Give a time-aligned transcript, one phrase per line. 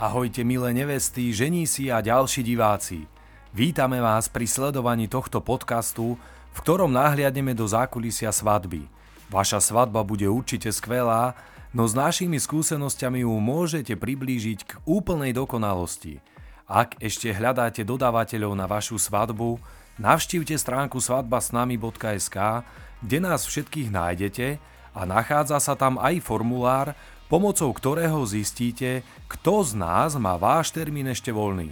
[0.00, 3.04] Ahojte milé nevesty, ženísi a ďalší diváci.
[3.52, 6.16] Vítame vás pri sledovaní tohto podcastu,
[6.56, 8.88] v ktorom nahliadneme do zákulisia svadby.
[9.28, 11.36] Vaša svadba bude určite skvelá,
[11.76, 16.24] no s našimi skúsenosťami ju môžete priblížiť k úplnej dokonalosti.
[16.64, 19.60] Ak ešte hľadáte dodávateľov na vašu svadbu,
[20.00, 22.64] navštívte stránku svadbasnami.sk,
[23.04, 24.56] kde nás všetkých nájdete
[24.96, 26.96] a nachádza sa tam aj formulár,
[27.30, 31.70] pomocou ktorého zistíte, kto z nás má váš termín ešte voľný.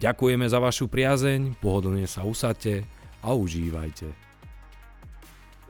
[0.00, 2.88] Ďakujeme za vašu priazeň, pohodlne sa usadte
[3.20, 4.08] a užívajte.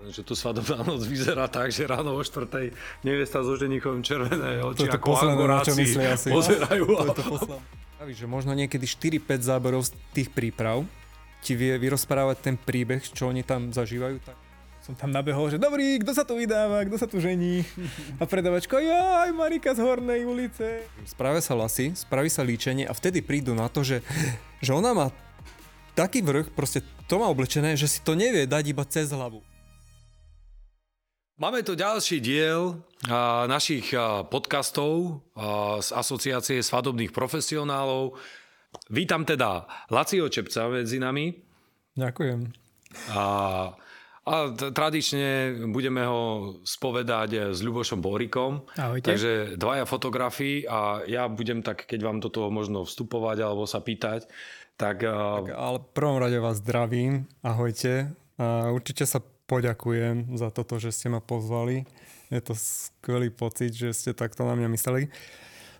[0.06, 2.70] Že tu svadobná noc vyzerá tak, že ráno o štvrtej
[3.02, 6.30] nevesta so ženichom červené oči To ako angoráci myslí asi.
[6.30, 6.86] pozerajú.
[6.86, 7.58] To je to posledné.
[8.06, 10.86] Že možno niekedy 4-5 záberov z tých príprav
[11.42, 14.22] ti vie vyrozprávať ten príbeh, čo oni tam zažívajú.
[14.22, 14.45] Tak
[14.86, 17.66] som tam nabehol, že dobrý, kto sa tu vydáva, kto sa tu žení.
[18.22, 20.86] A predavačka, jaj, Marika z Hornej ulice.
[21.02, 24.06] Spravia sa lasy, spraví sa líčenie a vtedy prídu na to, že,
[24.62, 25.10] že ona má
[25.98, 29.42] taký vrch, proste to má oblečené, že si to nevie dať iba cez hlavu.
[31.34, 32.78] Máme tu ďalší diel
[33.50, 33.90] našich
[34.30, 35.20] podcastov
[35.82, 38.14] z Asociácie svadobných profesionálov.
[38.88, 41.34] Vítam teda Lacio Čepca medzi nami.
[41.98, 42.54] Ďakujem.
[43.12, 43.22] A,
[44.26, 46.22] a t- tradične budeme ho
[46.66, 48.66] spovedať s Ľubošom Borikom.
[48.74, 49.14] Ahojte.
[49.14, 53.78] Takže dvaja fotografii a ja budem tak, keď vám do toho možno vstupovať alebo sa
[53.78, 54.26] pýtať,
[54.76, 58.10] tak, tak Ale prvom rade vás zdravím, ahojte.
[58.36, 61.86] A určite sa poďakujem za toto, že ste ma pozvali.
[62.28, 65.08] Je to skvelý pocit, že ste takto na mňa mysleli.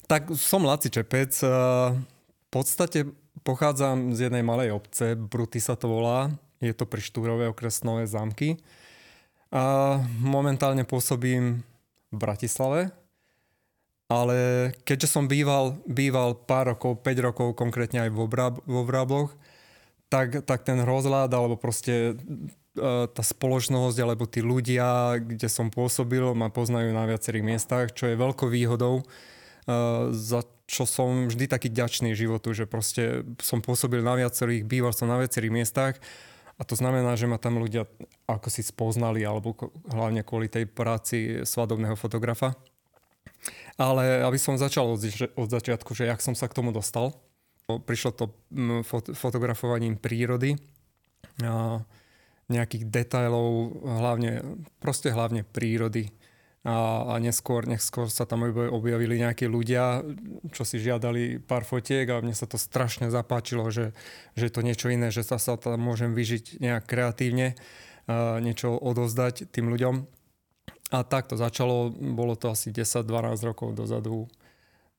[0.07, 1.35] Tak som Laci Čepec.
[1.43, 3.11] a V podstate
[3.43, 6.31] pochádzam z jednej malej obce, Bruty sa to volá.
[6.67, 8.59] Je to pri Štúrove okres Nové zámky.
[9.55, 11.63] A momentálne pôsobím
[12.11, 12.91] v Bratislave,
[14.07, 19.35] ale keďže som býval, býval pár rokov, 5 rokov konkrétne aj vo, Vrab, vo Vrábloch,
[20.07, 26.23] tak, tak ten rozhľad alebo proste e, tá spoločnosť alebo tí ľudia, kde som pôsobil,
[26.39, 29.05] ma poznajú na viacerých miestach, čo je veľkou výhodou, e,
[30.15, 35.11] za čo som vždy taký ďačný životu, že proste som pôsobil na viacerých, býval som
[35.11, 35.95] na viacerých miestach
[36.57, 37.85] a to znamená, že ma tam ľudia
[38.25, 39.53] ako si spoznali alebo
[39.93, 42.57] hlavne kvôli tej práci svadobného fotografa.
[43.77, 45.01] Ale aby som začal od,
[45.37, 47.13] od začiatku, že jak som sa k tomu dostal.
[47.69, 48.25] Prišlo to
[48.89, 50.57] fot- fotografovaním prírody,
[51.45, 51.85] a
[52.47, 54.41] nejakých detailov, hlavne,
[54.79, 56.09] proste hlavne prírody.
[56.67, 60.03] A, a neskôr, neskôr sa tam obja- objavili nejakí ľudia,
[60.51, 63.95] čo si žiadali pár fotiek a mne sa to strašne zapáčilo, že,
[64.35, 67.55] že je to niečo iné, že sa, sa tam môžem vyžiť nejak kreatívne,
[68.11, 69.95] a niečo odozdať tým ľuďom.
[70.91, 73.07] A tak to začalo, bolo to asi 10-12
[73.47, 74.27] rokov dozadu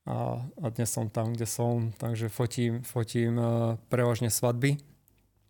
[0.07, 3.39] a, a dnes som tam, kde som, takže fotím, fotím
[3.91, 4.79] prevažne svadby.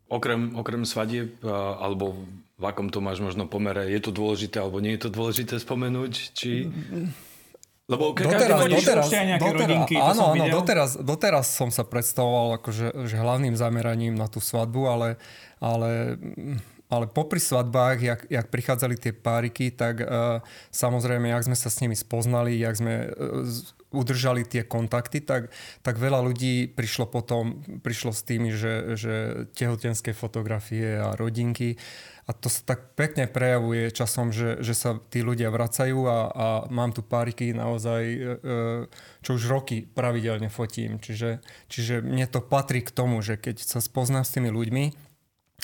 [0.07, 2.16] Okrem, okrem svadieb, alebo
[2.57, 6.13] v akom to máš možno pomere, je to dôležité alebo nie je to dôležité spomenúť,
[6.34, 6.68] či...
[7.88, 11.69] Lebo ke- Doteraz, doteraz, ešte aj nejaké doteraz, rodinky, áno, som áno, doteraz, doteraz som
[11.72, 15.09] sa predstavoval akože, že hlavným zameraním na tú svadbu, ale,
[15.63, 16.19] ale,
[16.87, 20.39] ale popri svadbách, jak, jak prichádzali tie páriky, tak uh,
[20.71, 23.43] samozrejme, jak sme sa s nimi spoznali, jak sme uh,
[23.91, 25.51] udržali tie kontakty, tak,
[25.83, 29.15] tak veľa ľudí prišlo potom, prišlo s tými, že, že
[29.55, 31.79] tehotenské fotografie a rodinky
[32.27, 36.47] a to sa tak pekne prejavuje časom, že, že sa tí ľudia vracajú a, a
[36.67, 38.19] mám tu páriky naozaj, e,
[39.23, 40.99] čo už roky pravidelne fotím.
[40.99, 41.39] Čiže,
[41.71, 45.06] čiže mne to patrí k tomu, že keď sa spoznám s tými ľuďmi,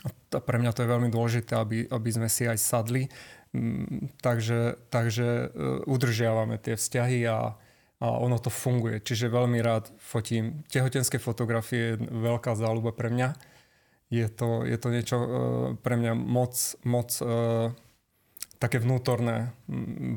[0.01, 3.07] a pre mňa to je veľmi dôležité, aby, aby sme si aj sadli,
[3.53, 5.47] mm, takže, takže e,
[5.85, 7.53] udržiavame tie vzťahy a,
[8.01, 8.99] a ono to funguje.
[8.99, 10.65] Čiže veľmi rád fotím.
[10.67, 13.53] Tehotenské fotografie je veľká záľuba pre mňa
[14.13, 15.27] je to, je to niečo uh,
[15.81, 16.53] pre mňa moc,
[16.85, 17.73] moc uh,
[18.61, 19.51] také vnútorné,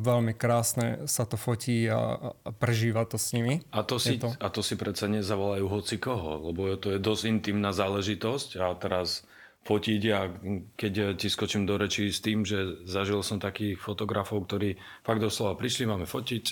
[0.07, 3.59] veľmi krásne sa to fotí a, a prežíva to s nimi.
[3.75, 4.31] A to, si, Je to.
[4.39, 9.27] a to si predsa nezavolajú hoci koho, lebo to je dosť intimná záležitosť a teraz
[9.67, 10.31] fotiť a
[10.79, 15.59] keď ti skočím do rečí s tým, že zažil som takých fotografov, ktorí fakt doslova
[15.59, 16.45] prišli, máme fotiť,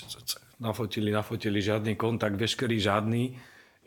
[0.59, 3.23] nafotili, nafotili, žiadny kontakt, veškerý žiadny.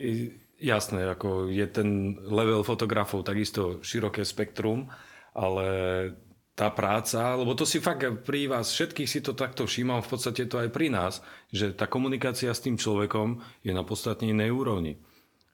[0.01, 0.11] I
[0.59, 4.91] Jasné, ako je ten level fotografov takisto široké spektrum,
[5.31, 5.67] ale
[6.59, 10.51] tá práca, lebo to si fakt pri vás všetkých si to takto všímam, v podstate
[10.51, 11.23] to aj pri nás,
[11.55, 14.99] že tá komunikácia s tým človekom je na podstatne inej úrovni.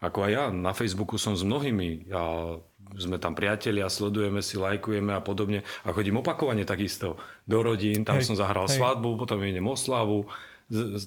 [0.04, 2.56] Ako aj ja, na Facebooku som s mnohými, ja,
[2.94, 5.66] sme tam priatelia, sledujeme si, lajkujeme a podobne.
[5.82, 7.18] A chodím opakovane takisto
[7.48, 8.78] do rodín, tam Hej, som zahral hej.
[8.78, 10.28] svadbu, potom idem oslavu,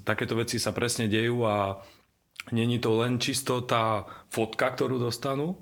[0.04, 1.82] takéto veci sa presne dejú a
[2.54, 5.58] není to len čisto tá fotka, ktorú dostanú,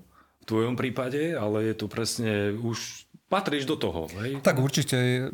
[0.45, 4.05] v tvojom prípade, ale je tu presne už patríš do toho.
[4.21, 4.37] Hej?
[4.45, 5.29] Tak určite,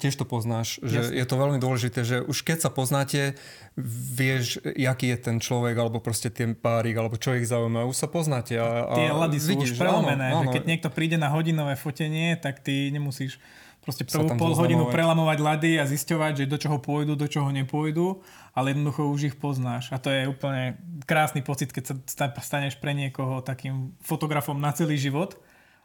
[0.00, 1.16] tiež to poznáš, že Jasne.
[1.20, 3.36] je to veľmi dôležité, že už keď sa poznáte,
[4.16, 8.08] vieš, aký je ten človek, alebo proste ten párik, alebo čo ich zaujíma, už sa
[8.08, 8.56] poznáte.
[8.56, 10.44] A, a Tie lady sú vidíš, už prelomené, áno, áno.
[10.48, 13.36] že keď niekto príde na hodinové fotenie, tak ty nemusíš
[13.84, 18.24] proste prvú pol hodinu prelamovať lady a zisťovať, že do čoho pôjdu, do čoho nepôjdu,
[18.56, 19.92] ale jednoducho už ich poznáš.
[19.92, 24.96] A to je úplne krásny pocit, keď sa staneš pre niekoho takým fotografom na celý
[24.96, 25.36] život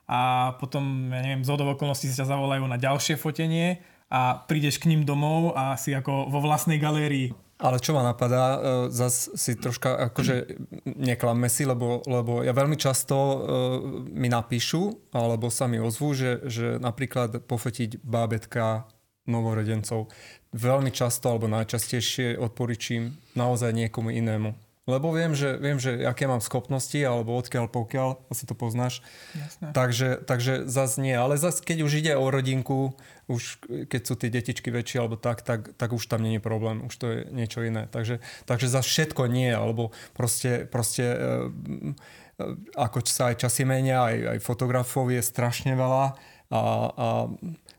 [0.10, 3.78] a potom, ja neviem, z okolností si ťa zavolajú na ďalšie fotenie
[4.10, 7.30] a prídeš k ním domov a si ako vo vlastnej galérii.
[7.60, 8.60] Ale čo ma napadá, e,
[8.90, 10.58] zas si troška akože
[10.98, 13.38] neklamme si, lebo, lebo ja veľmi často uh,
[14.10, 18.88] mi napíšu, alebo sa mi ozvú, že, že napríklad pofotiť bábetka
[19.28, 20.08] novorodencov.
[20.56, 24.69] Veľmi často, alebo najčastejšie odporičím naozaj niekomu inému.
[24.90, 29.06] Lebo viem, že, viem, že aké mám schopnosti, alebo odkiaľ pokiaľ, asi to poznáš.
[29.38, 29.70] Jasné.
[29.78, 31.14] Takže, takže zase nie.
[31.14, 32.98] Ale zase keď už ide o rodinku,
[33.30, 36.82] už keď sú tie detičky väčšie alebo tak, tak, tak už tam je problém.
[36.82, 37.86] Už to je niečo iné.
[37.86, 39.54] Takže, takže zase všetko nie.
[39.54, 41.18] Alebo proste, proste e,
[42.74, 46.18] ako sa aj časy menia, aj, aj fotografov je strašne veľa.
[46.50, 47.08] A, a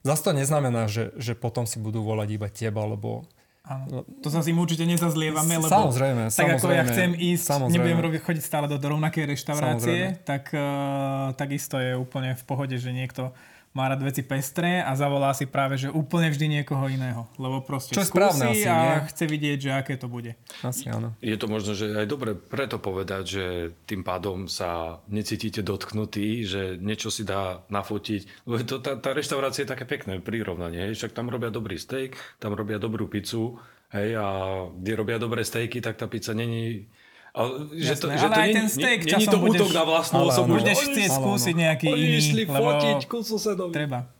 [0.06, 3.26] zase to neznamená, že, že potom si budú volať iba teba, lebo
[3.70, 4.02] Áno.
[4.02, 7.74] To sa si určite nezazlievame, lebo samozrejme, tak samozrejme, ako ja chcem ísť, samozrejme.
[7.78, 10.26] nebudem robiť, chodiť stále do, do rovnakej reštaurácie, samozrejme.
[10.26, 13.30] tak uh, takisto je úplne v pohode, že niekto
[13.70, 17.30] má rád veci pestré a zavolá si práve, že úplne vždy niekoho iného.
[17.38, 19.14] Lebo proste Čo správne asi, a nie?
[19.14, 20.34] chce vidieť, že aké to bude.
[20.66, 21.14] Asi áno.
[21.22, 23.44] Je to možno, že aj dobre preto povedať, že
[23.86, 28.42] tým pádom sa necítite dotknutí, že niečo si dá nafotiť.
[28.42, 30.90] Lebo to, tá, tá reštaurácia je také pekné prirovnanie.
[30.90, 30.98] Hej?
[30.98, 33.54] Však tam robia dobrý steak, tam robia dobrú pizzu,
[33.94, 34.26] hej, a
[34.70, 36.90] kde robia dobré stejky, tak tá pizza není
[37.30, 39.84] ale, že to, že ale to aj ten steak nie, časom to budeš, útok na
[39.86, 40.58] vlastnú osobu.
[40.58, 42.18] Budeš chcieť skúsiť nejaký oni iný.
[42.18, 43.70] Oni lebo fotiť ku susedovi.
[43.70, 44.10] Treba.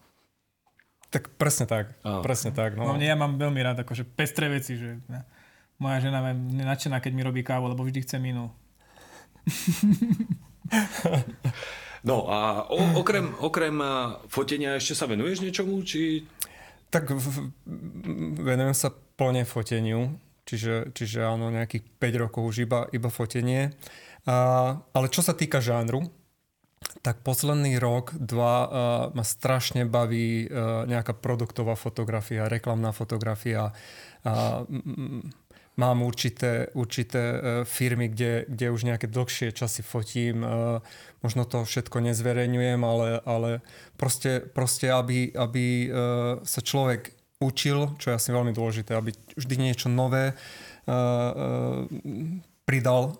[1.10, 1.90] Tak presne tak.
[2.06, 2.22] Ah.
[2.22, 2.78] Presne tak.
[2.78, 2.94] No.
[2.94, 5.02] no ja mám veľmi rád akože pestré veci, že
[5.82, 8.54] moja žena je nadšená, keď mi robí kávu, lebo vždy chce inú.
[12.08, 13.74] no a o, okrem, okrem
[14.30, 15.82] fotenia ešte sa venuješ niečomu?
[15.82, 16.30] Či...
[16.94, 17.10] Tak
[18.38, 20.14] venujem sa plne foteniu
[20.50, 23.70] čiže, čiže áno, nejakých 5 rokov už iba, iba fotenie.
[24.26, 26.10] A, ale čo sa týka žánru,
[27.00, 28.70] tak posledný rok, dva uh,
[29.12, 33.72] ma strašne baví uh, nejaká produktová fotografia, reklamná fotografia.
[34.24, 34.64] Uh,
[35.76, 40.44] mám určité, určité uh, firmy, kde, kde už nejaké dlhšie časy fotím.
[40.44, 40.80] Uh,
[41.24, 43.50] možno to všetko nezverejňujem, ale, ale
[43.96, 45.92] proste, proste aby, aby
[46.44, 51.88] sa človek učil, čo je asi veľmi dôležité, aby vždy niečo nové uh, uh,
[52.68, 53.16] pridal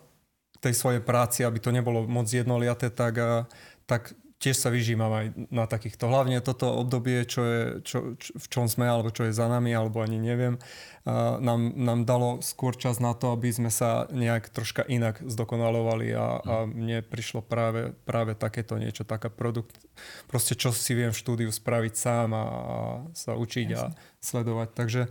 [0.61, 3.49] tej svojej práci, aby to nebolo moc jednoliaté, tak, uh,
[3.89, 6.09] tak tiež sa vyžímam aj na takýchto.
[6.09, 9.69] Hlavne toto obdobie, čo je, čo, čo, v čom sme, alebo čo je za nami,
[9.69, 14.49] alebo ani neviem, uh, nám, nám dalo skôr čas na to, aby sme sa nejak
[14.49, 19.77] troška inak zdokonalovali a, a mne prišlo práve, práve takéto niečo, taká produkt,
[20.25, 22.77] proste čo si viem v štúdiu spraviť sám a, a
[23.13, 23.93] sa učiť Jasne.
[23.93, 24.69] a sledovať.
[24.73, 25.01] Takže,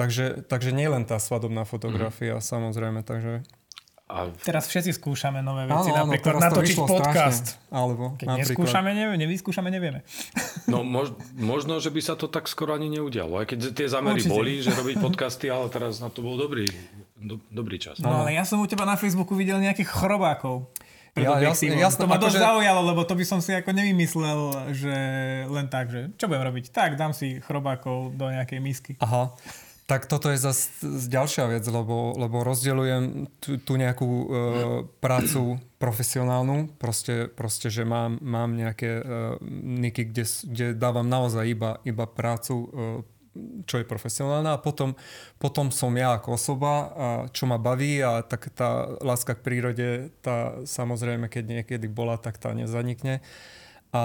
[0.00, 2.42] takže, takže nie len tá svadobná fotografia, mm.
[2.42, 3.44] samozrejme, takže...
[4.12, 4.28] A...
[4.44, 7.56] Teraz všetci skúšame nové veci, áno, napríklad áno, natočiť podcast.
[7.56, 7.72] Strašne.
[7.72, 8.48] Alebo Keď napríklad...
[8.52, 10.00] neskúšame, nevieme, nevyskúšame, nevieme.
[10.72, 13.40] No mož, možno, že by sa to tak skoro ani neudialo.
[13.42, 14.32] Aj keď tie zamery Určite.
[14.32, 16.68] boli, že robiť podcasty, ale teraz na to bol dobrý,
[17.16, 17.98] do, dobrý čas.
[17.98, 20.68] No, no ale ja som u teba na Facebooku videl nejakých chrobákov.
[21.12, 22.44] Ja, jasne, jasne, to ma dosť že...
[22.44, 24.96] zaujalo, lebo to by som si ako nevymyslel, že
[25.44, 26.72] len tak, že čo budem robiť?
[26.72, 28.92] Tak, dám si chrobákov do nejakej misky.
[28.96, 29.28] Aha.
[29.92, 30.72] Tak toto je zase
[31.12, 34.26] ďalšia vec, lebo, lebo rozdeľujem tú, tú nejakú e,
[35.04, 39.02] prácu profesionálnu, proste, proste že mám, mám nejaké e,
[39.84, 42.66] niky, kde, kde dávam naozaj iba, iba prácu e,
[43.68, 44.96] čo je profesionálna a potom,
[45.36, 49.88] potom som ja ako osoba, a čo ma baví a tak tá láska k prírode,
[50.24, 53.20] tá samozrejme, keď niekedy bola, tak tá nezanikne.
[53.92, 54.02] A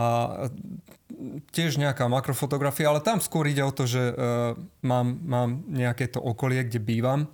[1.55, 4.53] tiež nejaká makrofotografia, ale tam skôr ide o to, že uh,
[4.83, 7.31] mám, mám nejaké to okolie, kde bývam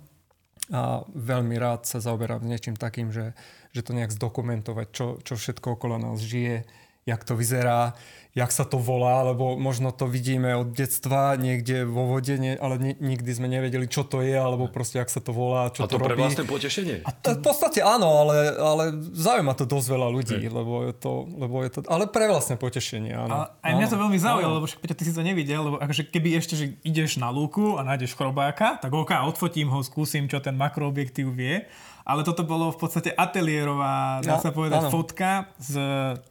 [0.72, 3.36] a veľmi rád sa zaoberám niečím takým, že,
[3.76, 6.64] že to nejak zdokumentovať, čo, čo všetko okolo nás žije,
[7.04, 7.92] jak to vyzerá.
[8.34, 12.82] Jak sa to volá, lebo možno to vidíme od detstva niekde vo vode, nie, ale
[12.82, 15.88] ni, nikdy sme nevedeli, čo to je, alebo proste, jak sa to volá, čo a
[15.88, 16.26] to, to pre robí.
[16.26, 17.06] vlastné potešenie?
[17.06, 17.38] A to...
[17.38, 21.70] V podstate áno, ale, ale zaujíma to dosť veľa ľudí, lebo je, to, lebo je
[21.78, 21.78] to...
[21.86, 23.46] Ale pre vlastné potešenie, áno.
[23.46, 26.02] A aj mňa to veľmi zaujalo, lebo však Peťo, ty si to nevidel, lebo akože
[26.10, 30.42] keby ešte, že ideš na lúku a nájdeš chrobáka, tak ok, odfotím ho, skúsim, čo
[30.42, 31.70] ten makroobjektív vie
[32.04, 34.92] ale toto bolo v podstate ateliérová, dá sa povedať, áno.
[34.92, 35.72] fotka s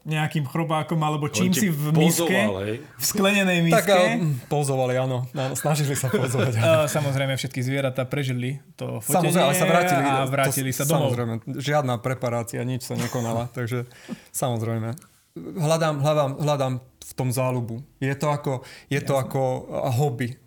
[0.06, 2.46] nejakým chrobákom alebo čím si v miske,
[2.78, 3.82] v sklenenej miske.
[3.82, 4.22] Tak
[4.54, 5.26] pozovali, áno.
[5.34, 5.58] áno.
[5.58, 6.62] Snažili sa pozovať.
[6.62, 6.86] Áno.
[7.02, 11.10] Samozrejme, všetky zvieratá prežili to fotenie samozrejme, ale sa vrátili, a vrátili to, sa domov.
[11.10, 13.90] Samozrejme, žiadna preparácia, nič sa nekonala, takže
[14.30, 14.94] samozrejme.
[15.34, 17.82] Hľadám, hľadám, hľadám v tom záľubu.
[17.98, 18.62] Je to ako,
[18.94, 19.66] je to ako
[19.98, 20.38] hobby.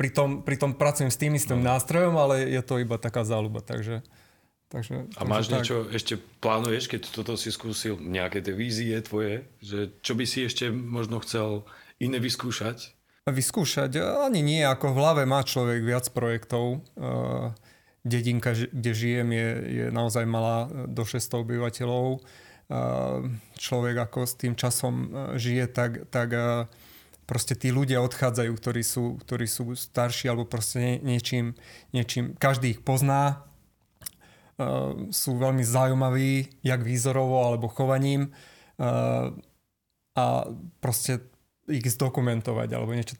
[0.00, 1.76] Pritom, pritom pracujem s tým istým no.
[1.76, 4.00] nástrojom, ale je to iba taká záľuba, takže...
[4.70, 5.66] Takže, a máš tak.
[5.66, 10.46] niečo, ešte plánuješ, keď toto si skúsil, nejaké tie vízie tvoje, že čo by si
[10.46, 11.66] ešte možno chcel
[11.98, 12.94] iné vyskúšať?
[13.26, 13.98] Vyskúšať?
[13.98, 16.86] Ani nie, ako v hlave má človek viac projektov.
[18.06, 22.22] Dedinka, kde žijem, je, je naozaj malá, do 600 obyvateľov.
[23.58, 26.30] Človek ako s tým časom žije, tak, tak
[27.26, 31.58] proste tí ľudia odchádzajú, ktorí sú, ktorí sú starší alebo proste niečím,
[31.90, 33.49] niečím, každý ich pozná,
[35.08, 38.28] sú veľmi zaujímaví, jak výzorovo alebo chovaním
[40.16, 40.24] a
[40.84, 41.30] proste
[41.70, 43.14] ich zdokumentovať alebo niečo.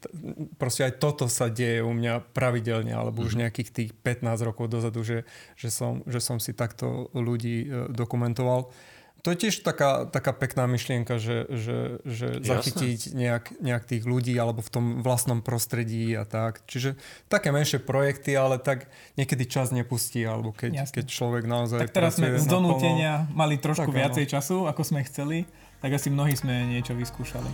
[0.59, 3.41] Proste aj toto sa deje u mňa pravidelne alebo už mhm.
[3.47, 5.23] nejakých tých 15 rokov dozadu, že,
[5.55, 8.75] že, som, že som si takto ľudí e, dokumentoval
[9.21, 14.33] to je tiež taká, taká pekná myšlienka, že, že, že zachytiť nejak, nejak tých ľudí
[14.41, 16.65] alebo v tom vlastnom prostredí a tak.
[16.65, 16.97] Čiže
[17.29, 18.89] také menšie projekty, ale tak
[19.21, 21.85] niekedy čas nepustí, alebo keď, keď človek naozaj...
[21.85, 24.33] Tak teraz sme z donútenia mali trošku tak, viacej áno.
[24.33, 25.45] času, ako sme chceli,
[25.85, 27.53] tak asi mnohí sme niečo vyskúšali.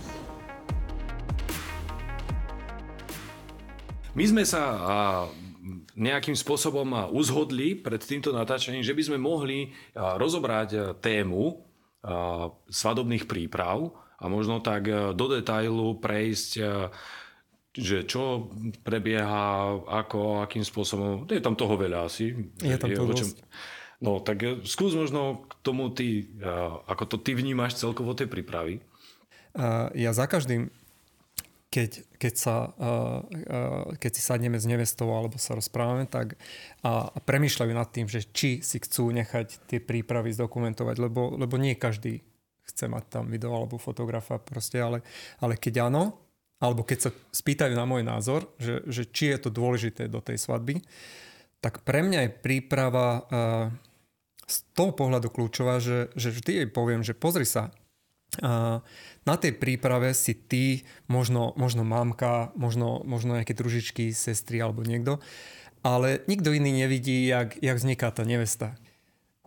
[4.17, 4.61] My sme sa
[5.95, 11.63] nejakým spôsobom uzhodli pred týmto natáčaním, že by sme mohli rozobrať tému
[12.69, 16.51] svadobných príprav a možno tak do detailu prejsť
[17.77, 18.49] že čo
[18.81, 21.29] prebieha, ako, akým spôsobom.
[21.29, 22.33] Je tam toho veľa asi.
[22.57, 23.29] Je tam toho čom...
[24.01, 26.25] No tak skús možno k tomu ty,
[26.89, 28.81] ako to ty vnímaš celkovo tie prípravy.
[29.93, 30.73] Ja za každým
[31.77, 36.33] keď, keď, sa, uh, uh, keď si sadneme s nevestou alebo sa rozprávame tak
[36.81, 41.53] a, a premýšľajú nad tým, že či si chcú nechať tie prípravy zdokumentovať, lebo, lebo
[41.61, 42.25] nie každý
[42.65, 45.05] chce mať tam video alebo fotografa proste, ale,
[45.37, 46.17] ale keď áno,
[46.57, 50.41] alebo keď sa spýtajú na môj názor, že, že či je to dôležité do tej
[50.41, 50.81] svadby,
[51.61, 53.21] tak pre mňa je príprava uh,
[54.49, 57.69] z toho pohľadu kľúčová, že, že vždy jej poviem, že pozri sa,
[59.27, 65.19] na tej príprave si ty, možno, možno mamka, možno, možno nejaké družičky, sestry alebo niekto,
[65.81, 68.75] ale nikto iný nevidí, jak, jak vzniká tá nevesta.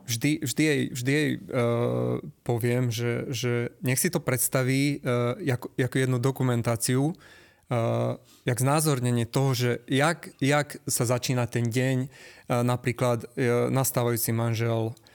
[0.09, 3.53] Vždy, vždy jej, vždy jej uh, poviem, že, že
[3.85, 10.35] nech si to predstaví uh, ako, ako jednu dokumentáciu, uh, jak znázornenie toho, že jak,
[10.43, 15.10] jak sa začína ten deň, uh, napríklad uh, nastávajúci manžel, uh,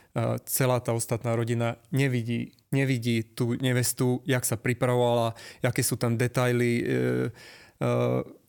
[0.47, 5.31] celá tá ostatná rodina nevidí nevidí tú nevestu, jak sa pripravovala,
[5.63, 6.71] aké sú tam detaily.
[6.75, 7.89] E, e,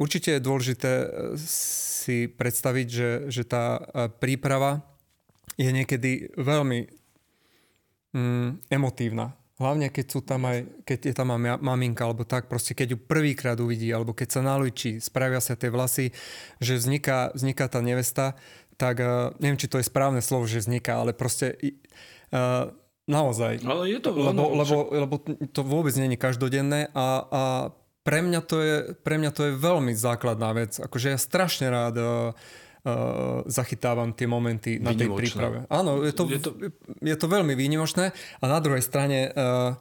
[0.02, 1.08] určite je dôležité e,
[1.38, 3.78] si predstaviť, že, že tá
[4.18, 4.82] príprava
[5.54, 6.90] je niekedy veľmi
[8.10, 9.38] mm, emotívna.
[9.56, 13.56] Hlavne keď sú tam aj, keď je tam maminka alebo tak, proste keď ju prvýkrát
[13.56, 16.12] uvidí, alebo keď sa nalúči, spravia sa tie vlasy,
[16.60, 18.36] že vzniká, vzniká tá nevesta,
[18.76, 21.56] tak uh, neviem, či to je správne slovo, že vzniká, ale proste
[22.32, 22.72] uh,
[23.06, 23.62] Naozaj.
[23.62, 25.14] Ale je to lebo, lebo, lebo, lebo
[25.54, 27.42] to vôbec nie je každodenné a, a
[28.02, 30.82] pre, mňa to je, pre mňa to je veľmi základná vec.
[30.82, 35.70] Akože ja strašne rád uh, uh, zachytávam tie momenty na tej príprave.
[35.70, 36.50] Áno, je to, je, to...
[36.98, 38.10] je to veľmi výnimočné
[38.42, 39.78] a na druhej strane uh,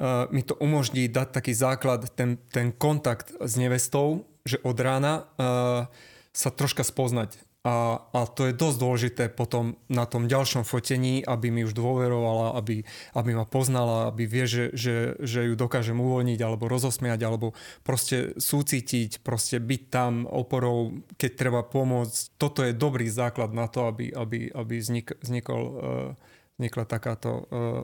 [0.00, 5.28] uh, mi to umožní dať taký základ, ten, ten kontakt s nevestou, že od rána
[5.36, 5.92] uh,
[6.32, 11.54] sa troška spoznať a, a to je dosť dôležité potom na tom ďalšom fotení, aby
[11.54, 12.82] mi už dôverovala, aby,
[13.14, 17.54] aby ma poznala, aby vie, že, že, že ju dokážem uvoľniť alebo rozosmiať, alebo
[17.86, 22.34] proste súcitiť, proste byť tam oporou, keď treba pomôcť.
[22.34, 27.82] Toto je dobrý základ na to, aby, aby, aby vznik, vznikol uh, vznikla takáto uh,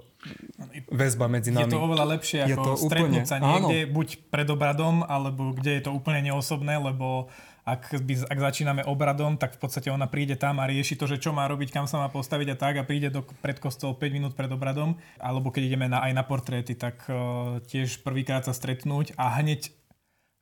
[0.93, 1.67] väzba medzi nami.
[1.67, 3.95] Je to oveľa lepšie ako je to stretnúť úplne, sa niekde, áno.
[3.95, 7.27] buď pred obradom, alebo kde je to úplne neosobné, lebo
[7.75, 11.21] ak, by, ak začíname obradom, tak v podstate ona príde tam a rieši to, že
[11.21, 14.17] čo má robiť, kam sa má postaviť a tak a príde do pred kostol 5
[14.17, 14.97] minút pred obradom.
[15.21, 19.69] Alebo keď ideme na, aj na portréty, tak uh, tiež prvýkrát sa stretnúť a hneď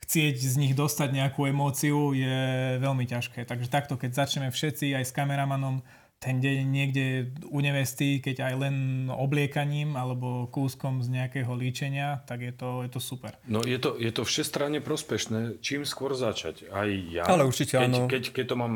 [0.06, 3.42] chcieť z nich dostať nejakú emóciu je veľmi ťažké.
[3.42, 5.82] Takže takto, keď začneme všetci aj s kameramanom
[6.16, 7.04] ten deň niekde
[7.52, 8.76] u nevesty, keď aj len
[9.12, 13.36] obliekaním alebo kúskom z nejakého líčenia, tak je to, je to super.
[13.44, 16.72] No je to, je to všestranne prospešné, čím skôr začať.
[16.72, 18.08] Aj ja, Ale určite keď, áno.
[18.08, 18.74] Keď, keď to mám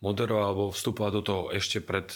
[0.00, 2.08] moderovať alebo vstupovať do toho ešte pred,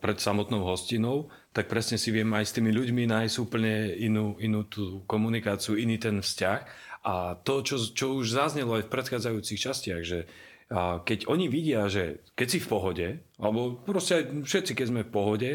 [0.00, 4.64] pred samotnou hostinou, tak presne si viem aj s tými ľuďmi nájsť úplne inú, inú
[4.64, 6.88] tú komunikáciu, iný ten vzťah.
[7.04, 10.28] A to, čo, čo už zaznelo aj v predchádzajúcich častiach, že
[10.70, 13.08] a keď oni vidia, že keď si v pohode,
[13.42, 15.50] alebo proste aj všetci, keď sme v pohode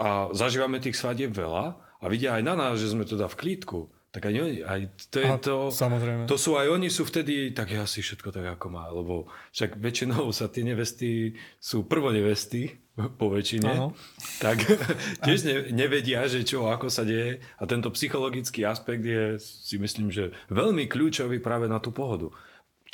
[0.00, 3.92] a zažívame tých svadieb veľa a vidia aj na nás, že sme teda v klítku,
[4.16, 4.80] tak aj, oni, aj
[5.12, 6.24] to, je to, samozrejme.
[6.24, 9.76] to sú aj oni sú vtedy, tak ja si všetko tak ako má, lebo však
[9.76, 12.80] väčšinou sa tie nevesty sú prvodevesty
[13.20, 13.92] po väčšine, ano.
[14.40, 14.64] tak
[15.28, 20.08] tiež ne, nevedia, že čo, ako sa deje a tento psychologický aspekt je si myslím,
[20.08, 22.32] že veľmi kľúčový práve na tú pohodu.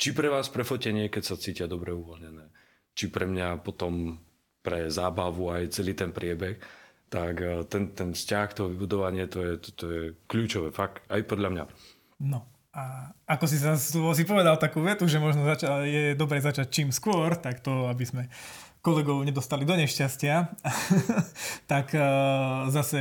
[0.03, 2.51] Či pre vás pre fotenie, keď sa cítia dobre uvoľnené,
[2.91, 4.19] či pre mňa potom
[4.59, 6.59] pre zábavu aj celý ten priebeh,
[7.07, 11.23] tak eh, ten, ten vzťah, to vybudovanie, to je, to, to je kľúčové, fakt, aj
[11.23, 11.65] podľa mňa.
[12.27, 12.43] No.
[12.73, 16.89] A ako si, sa, si povedal takú vetu, že možno zača, je dobre začať čím
[16.89, 18.23] skôr, tak to, aby sme
[18.81, 20.35] kolegov nedostali do nešťastia,
[21.71, 22.99] tak uh, zase,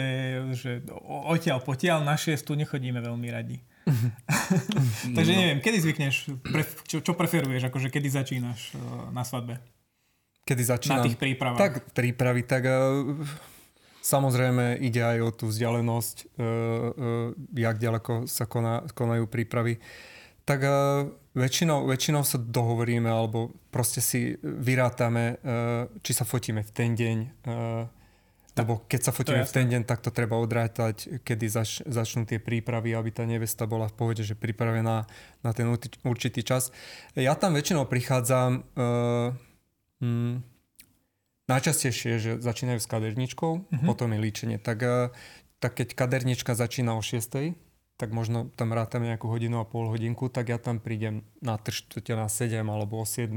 [0.55, 3.65] že odtiaľ potiaľ na šiestu nechodíme veľmi radi.
[5.17, 9.59] Takže neviem, kedy zvykneš, pre, čo, čo preferuješ, akože kedy začínaš uh, na svadbe?
[10.47, 11.03] Kedy začínam?
[11.03, 11.59] Na tých prípravách.
[11.59, 13.15] Tak, prípravy, tak uh,
[14.03, 19.83] samozrejme ide aj o tú vzdialenosť, uh, jak ďaleko sa koná, konajú prípravy.
[20.43, 20.59] Tak
[21.39, 25.39] väčšinou, väčšinou sa dohovoríme, alebo proste si vyrátame,
[26.03, 27.19] či sa fotíme v ten deň,
[28.53, 32.37] lebo keď sa fotíme v ten deň, tak to treba odrátať, kedy zač, začnú tie
[32.37, 35.09] prípravy, aby tá nevesta bola v pohode, že pripravená
[35.41, 35.65] na ten
[36.05, 36.69] určitý čas.
[37.17, 39.33] Ja tam väčšinou prichádzam uh,
[40.05, 40.45] mm,
[41.49, 43.89] najčastejšie, že začínajú s kaderničkou, mm-hmm.
[43.89, 44.59] potom je líčenie.
[44.61, 45.09] Tak, uh,
[45.57, 47.57] tak keď kadernička začína o 6,
[47.97, 52.05] tak možno tam rátam nejakú hodinu a pol hodinku, tak ja tam prídem na 3
[52.13, 53.33] na 7 alebo o 7.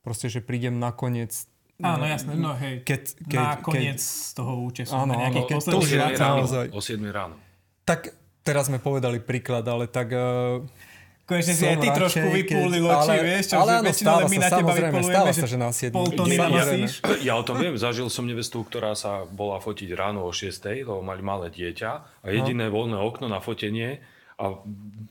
[0.00, 1.34] Proste, že prídem nakoniec
[1.76, 2.80] Áno, jasné, no hej.
[2.88, 4.92] Keď, keď, na koniec keď, toho účesu.
[4.96, 6.66] Áno, áno, keď to už je naozaj.
[6.72, 7.36] O 7 ráno.
[7.84, 10.08] Tak teraz sme povedali príklad, ale tak...
[10.16, 10.64] Uh,
[11.26, 14.42] Konečne si aj ty trošku vypúlil oči, ale, vieš, čo, ale áno, stáva my sa,
[14.46, 15.90] na teba vypúlujeme, sa, že na 7.
[15.90, 16.62] pol tony ja,
[17.18, 21.02] ja o tom viem, zažil som nevestu, ktorá sa bola fotiť ráno o 6, lebo
[21.02, 21.90] mali malé dieťa
[22.22, 22.78] a jediné no.
[22.78, 23.98] voľné okno na fotenie
[24.38, 24.54] a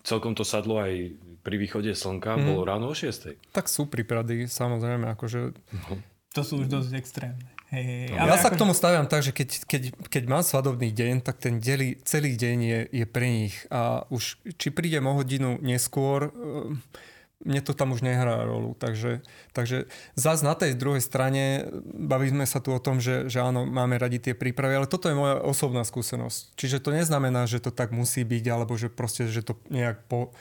[0.07, 2.47] celkom to sadlo aj pri východe slnka, mm.
[2.47, 3.51] bolo ráno o 6.
[3.51, 5.51] Tak sú príprady, samozrejme, akože...
[5.51, 7.47] No to sú už dosť extrémne.
[7.71, 8.43] Hey, ale ja ako...
[8.45, 11.97] sa k tomu staviam tak, že keď, keď, keď mám svadobný deň, tak ten deli,
[12.05, 13.55] celý deň je, je pre nich.
[13.73, 16.83] A už či prídem o hodinu neskôr, ehm,
[17.45, 18.77] mne to tam už nehrá rolu.
[18.77, 23.65] Takže, takže zás na tej druhej strane bavíme sa tu o tom, že, že áno,
[23.65, 26.55] máme radi tie prípravy, ale toto je moja osobná skúsenosť.
[26.55, 30.31] Čiže to neznamená, že to tak musí byť, alebo že proste, že to nejak po,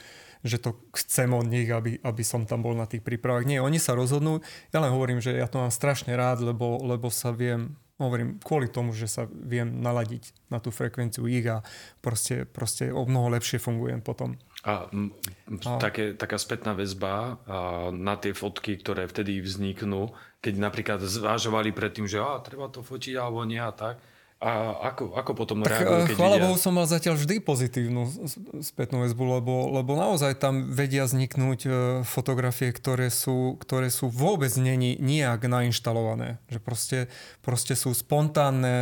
[0.45, 3.49] že to chcem od nich, aby, aby som tam bol na tých prípravách.
[3.49, 4.45] Nie, oni sa rozhodnú.
[4.69, 8.69] Ja len hovorím, že ja to mám strašne rád, lebo, lebo sa viem, hovorím, kvôli
[8.69, 11.65] tomu, že sa viem naladiť na tú frekvenciu ich a
[11.97, 14.37] proste, proste o mnoho lepšie fungujem potom.
[14.61, 15.77] A, a.
[15.81, 17.57] Také, taká spätná väzba a
[17.89, 20.13] na tie fotky, ktoré vtedy vzniknú,
[20.45, 23.97] keď napríklad zvážovali predtým, že á, treba to fotiť alebo nie a tak,
[24.35, 28.03] a ako, ako potom tak, reagujú, keď chvála Bohu som mal zatiaľ vždy pozitívnu
[28.59, 31.69] spätnú väzbu, lebo, lebo naozaj tam vedia vzniknúť e,
[32.03, 36.43] fotografie, ktoré sú, ktoré sú vôbec není nijak nainštalované.
[36.51, 36.99] Že proste,
[37.39, 38.75] proste sú spontánne.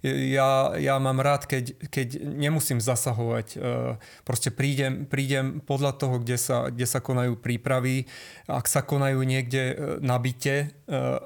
[0.00, 3.60] E, ja, ja mám rád, keď, keď nemusím zasahovať.
[4.24, 8.08] Proste prídem, prídem podľa toho, kde sa, kde sa konajú prípravy.
[8.48, 10.72] Ak sa konajú niekde na byte,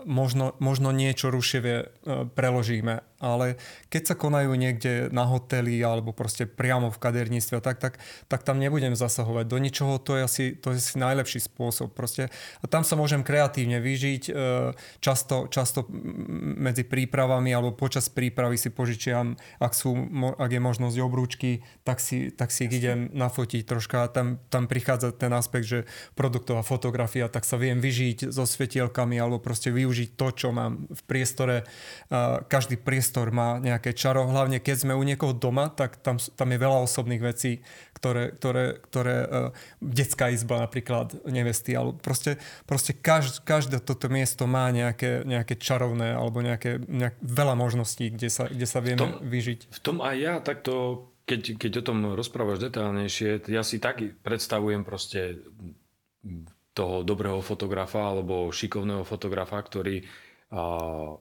[0.05, 1.95] možno, možno niečo rušivé
[2.35, 3.57] preložíme ale
[3.89, 7.95] keď sa konajú niekde na hoteli alebo proste priamo v kaderníctve, tak, tak,
[8.29, 11.97] tak tam nebudem zasahovať do ničoho, to je asi, to je asi najlepší spôsob.
[11.97, 12.29] Proste.
[12.61, 14.33] A tam sa môžem kreatívne vyžiť, e,
[15.01, 15.89] často, často
[16.61, 19.97] medzi prípravami alebo počas prípravy si požičiam, ak, sú,
[20.37, 24.13] ak je možnosť obrúčky, tak si, tak si ich idem nafotiť troška.
[24.13, 29.41] Tam, tam prichádza ten aspekt, že produktová fotografia, tak sa viem vyžiť so svetielkami alebo
[29.41, 31.65] proste využiť to, čo mám v priestore.
[32.51, 36.49] Každý priestor priestor má nejaké čaro, hlavne keď sme u niekoho doma, tak tam, tam
[36.51, 37.63] je veľa osobných vecí,
[37.95, 39.29] ktoré, ktoré, ktoré uh,
[39.79, 46.11] detská izba napríklad nevesty, ale proste, proste každ, každé toto miesto má nejaké, nejaké čarovné
[46.11, 49.61] alebo nejaké, nejak, veľa možností, kde sa, kde sa vieme v tom, vyžiť.
[49.71, 54.83] V tom aj ja takto, keď, keď o tom rozprávaš detaľnejšie, ja si tak predstavujem
[54.83, 55.39] proste
[56.75, 61.15] toho dobrého fotografa alebo šikovného fotografa, ktorý uh,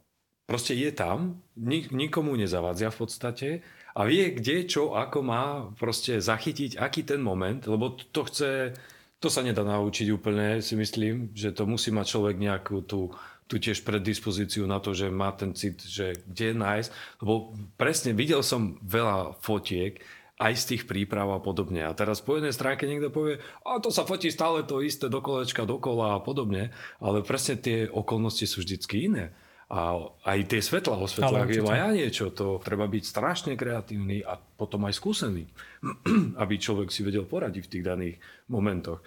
[0.46, 3.50] proste je tam, nik, nikomu nezavadzia v podstate
[3.96, 5.44] a vie, kde, čo, ako má
[5.78, 8.74] proste zachytiť, aký ten moment, lebo to chce,
[9.22, 13.14] to sa nedá naučiť úplne, si myslím, že to musí mať človek nejakú tú,
[13.48, 16.90] tú tiež predispozíciu na to, že má ten cit, že kde nájsť,
[17.24, 20.02] lebo presne videl som veľa fotiek,
[20.42, 21.86] aj z tých príprav a podobne.
[21.86, 25.22] A teraz po jednej stránke niekto povie, a to sa fotí stále to isté do
[25.22, 29.32] kolečka, dokola a podobne, ale presne tie okolnosti sú vždycky iné.
[29.74, 29.98] A
[30.30, 32.30] aj tie svetla o svetlách je aj niečo.
[32.38, 35.50] To treba byť strašne kreatívny a potom aj skúsený,
[36.44, 39.02] aby človek si vedel poradiť v tých daných momentoch.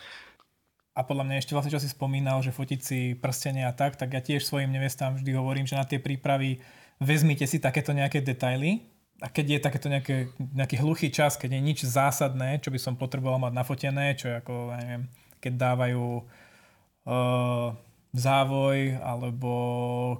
[0.96, 4.10] A podľa mňa ešte vlastne, čo si spomínal, že fotiť si prstenia a tak, tak
[4.10, 6.58] ja tiež svojim nevestám vždy hovorím, že na tie prípravy
[6.98, 8.82] vezmite si takéto nejaké detaily,
[9.16, 13.00] a keď je takéto nejaké, nejaký hluchý čas, keď je nič zásadné, čo by som
[13.00, 15.04] potreboval mať nafotené, čo je ako, ja neviem,
[15.40, 17.72] keď dávajú uh,
[18.14, 19.52] závoj, alebo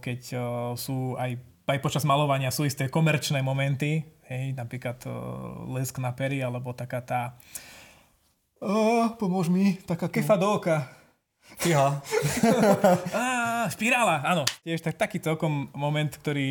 [0.02, 0.42] keď uh,
[0.74, 5.14] sú aj, aj počas malovania sú isté komerčné momenty, hej, napríklad uh,
[5.74, 7.22] lesk na pery, alebo taká tá
[8.62, 10.88] uh, pomôž mi, taká kefa do oka.
[11.62, 12.02] Fíha.
[13.70, 14.42] Špirála, áno.
[14.64, 16.50] Tiež tak, taký celkom moment, ktorý,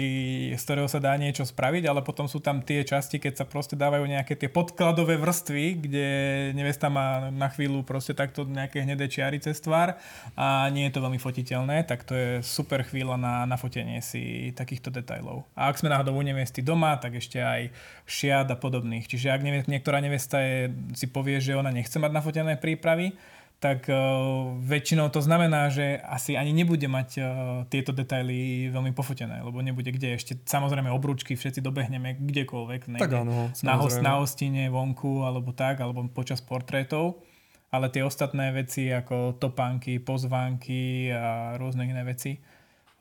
[0.56, 3.74] z ktorého sa dá niečo spraviť, ale potom sú tam tie časti, keď sa proste
[3.74, 6.08] dávajú nejaké tie podkladové vrstvy, kde
[6.54, 9.98] nevesta má na chvíľu proste takto nejaké hnedé čiary cez tvár
[10.36, 14.54] a nie je to veľmi fotiteľné, tak to je super chvíľa na, na fotenie si
[14.54, 15.48] takýchto detajlov.
[15.56, 17.74] A ak sme náhodou u nevesty doma, tak ešte aj
[18.06, 19.10] šiat a podobných.
[19.10, 23.18] Čiže ak niektorá nevesta je, si povie, že ona nechce mať nafotené prípravy,
[23.66, 27.26] tak uh, väčšinou to znamená, že asi ani nebude mať uh,
[27.66, 30.22] tieto detaily veľmi pofotené, lebo nebude kde.
[30.22, 33.02] Ešte samozrejme obrúčky všetci dobehneme kdekoľvek.
[33.02, 37.26] Tak áno, na, host, na hostine, vonku, alebo tak, alebo počas portrétov.
[37.74, 42.38] Ale tie ostatné veci ako topánky, pozvánky a rôzne iné veci,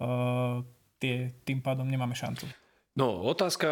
[0.01, 0.65] uh,
[0.97, 2.49] tie, tým pádom nemáme šancu.
[2.97, 3.69] No, otázka,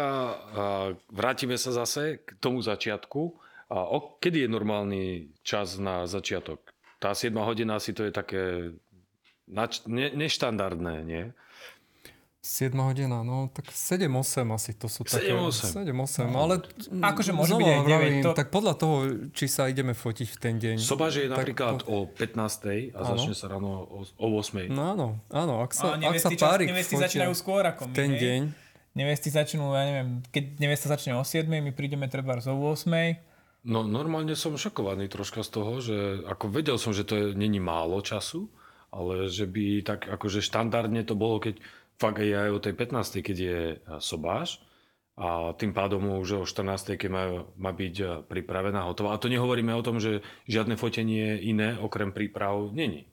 [1.09, 3.41] vrátime sa zase k tomu začiatku.
[3.73, 5.03] A o, kedy je normálny
[5.41, 6.62] čas na začiatok?
[7.03, 8.71] Tá 7 hodina asi to je také
[9.43, 11.23] nač- ne- neštandardné, nie?
[12.43, 15.15] 7 hodina, no tak 7-8 asi to sú 7-8.
[15.15, 15.31] také...
[15.95, 16.27] 7-8.
[16.27, 16.59] No, ale
[16.99, 17.87] akože môže byť aj 9.
[17.87, 18.31] Vravím, to...
[18.35, 18.95] Tak podľa toho,
[19.31, 20.75] či sa ideme fotiť v ten deň.
[20.75, 22.03] Sobaž je napríklad po...
[22.03, 22.91] o 15.
[22.91, 23.07] a áno.
[23.15, 24.67] začne sa ráno o, o 8.
[24.67, 25.63] No áno, áno.
[25.63, 27.95] Ak sa, ak sa párik nevesty začínajú skôr ako my.
[27.95, 28.19] Ten hej?
[28.19, 28.41] deň.
[28.93, 33.32] Nevesty začnú, ja neviem, keď nevesta začne o 7, my prídeme treba o 8
[33.63, 35.97] No normálne som šokovaný troška z toho, že
[36.27, 38.51] ako vedel som, že to je, není málo času,
[38.91, 41.63] ale že by tak akože štandardne to bolo, keď
[41.95, 43.23] fakt aj o tej 15.
[43.23, 43.59] keď je
[44.03, 44.59] sobáš
[45.15, 46.99] a tým pádom už o 14.
[46.99, 47.23] keď má,
[47.55, 49.15] má byť pripravená, hotová.
[49.15, 53.07] A to nehovoríme o tom, že žiadne fotenie iné okrem príprav není.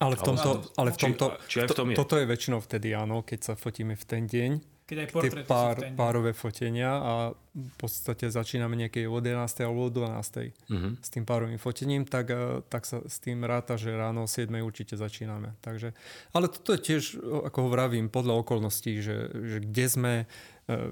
[0.00, 1.96] Ale v tomto, ale v tomto, či, či v tom je.
[2.00, 4.50] toto je väčšinou vtedy áno, keď sa fotíme v ten deň
[4.90, 7.12] keď aj tie pár, párové fotenia a
[7.54, 9.38] v podstate začíname niekedy o 11.
[9.62, 10.10] alebo o 12.
[10.10, 10.98] Uh-huh.
[10.98, 14.50] s tým párovým fotením, tak, eh, tak sa s tým ráta, že ráno o 7.
[14.66, 15.54] určite začíname.
[15.62, 15.94] Takže,
[16.34, 20.14] ale toto je tiež, ako vravím, podľa okolností, že, že kde sme,
[20.66, 20.90] eh,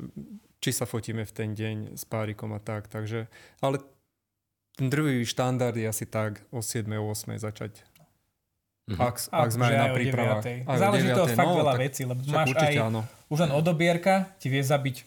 [0.63, 2.87] či sa fotíme v ten deň s párikom a tak.
[2.87, 3.27] Takže,
[3.59, 3.83] ale
[4.79, 6.87] ten drvivý štandard je asi tak o 7.
[7.03, 7.35] o 8.
[7.35, 7.83] začať
[8.89, 9.05] Mm-hmm.
[9.05, 10.45] Ak, ak sme aj na prípravách.
[10.65, 13.05] Záleží to od fakt no, veľa vecí, lebo máš aj, áno.
[13.29, 15.05] už len odobierka ti vie zabiť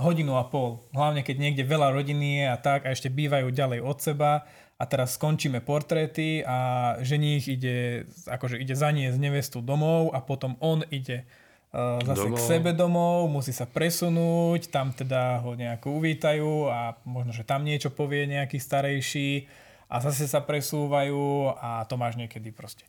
[0.00, 0.82] hodinu a pol.
[0.90, 4.82] Hlavne keď niekde veľa rodiny je a tak a ešte bývajú ďalej od seba a
[4.90, 11.22] teraz skončíme portréty a ženích ide, akože ide zaniesť nevestu domov a potom on ide
[11.70, 12.36] uh, zase domov.
[12.36, 17.62] k sebe domov, musí sa presunúť, tam teda ho nejako uvítajú a možno, že tam
[17.62, 19.46] niečo povie nejaký starejší
[19.94, 22.82] a zase sa presúvajú a to máš niekedy proste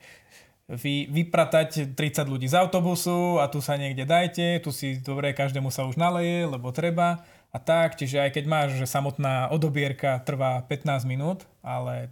[0.66, 5.70] vy, vypratať 30 ľudí z autobusu a tu sa niekde dajte, tu si dobre, každému
[5.70, 7.22] sa už naleje, lebo treba
[7.54, 12.12] a tak, čiže aj keď máš, že samotná odobierka trvá 15 minút, ale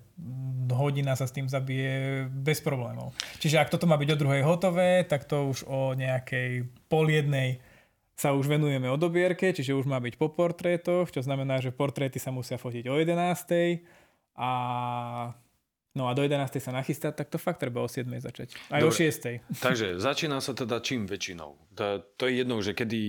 [0.71, 3.11] hodina sa s tým zabije bez problémov.
[3.43, 7.59] Čiže ak toto má byť o druhej hotové, tak to už o nejakej pol jednej
[8.13, 12.29] sa už venujeme odobierke, čiže už má byť po portrétoch, čo znamená, že portréty sa
[12.29, 14.02] musia fotiť o 11
[14.37, 14.49] a
[15.93, 16.57] No a do 11.
[16.57, 18.09] sa nachystať, tak to fakt treba o 7.
[18.17, 18.57] začať.
[18.73, 18.89] Aj Dobre.
[18.89, 19.45] o 6.
[19.65, 21.53] Takže začína sa teda čím väčšinou?
[21.77, 23.01] To, to je jedno, že kedy,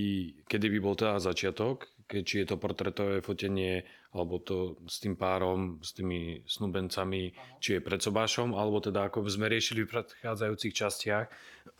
[0.45, 3.81] kedy by bol teda začiatok, keď, či je to portretové fotenie,
[4.13, 9.25] alebo to s tým párom, s tými snúbencami, či je pred sobášom, alebo teda ako
[9.25, 11.25] sme riešili v predchádzajúcich častiach,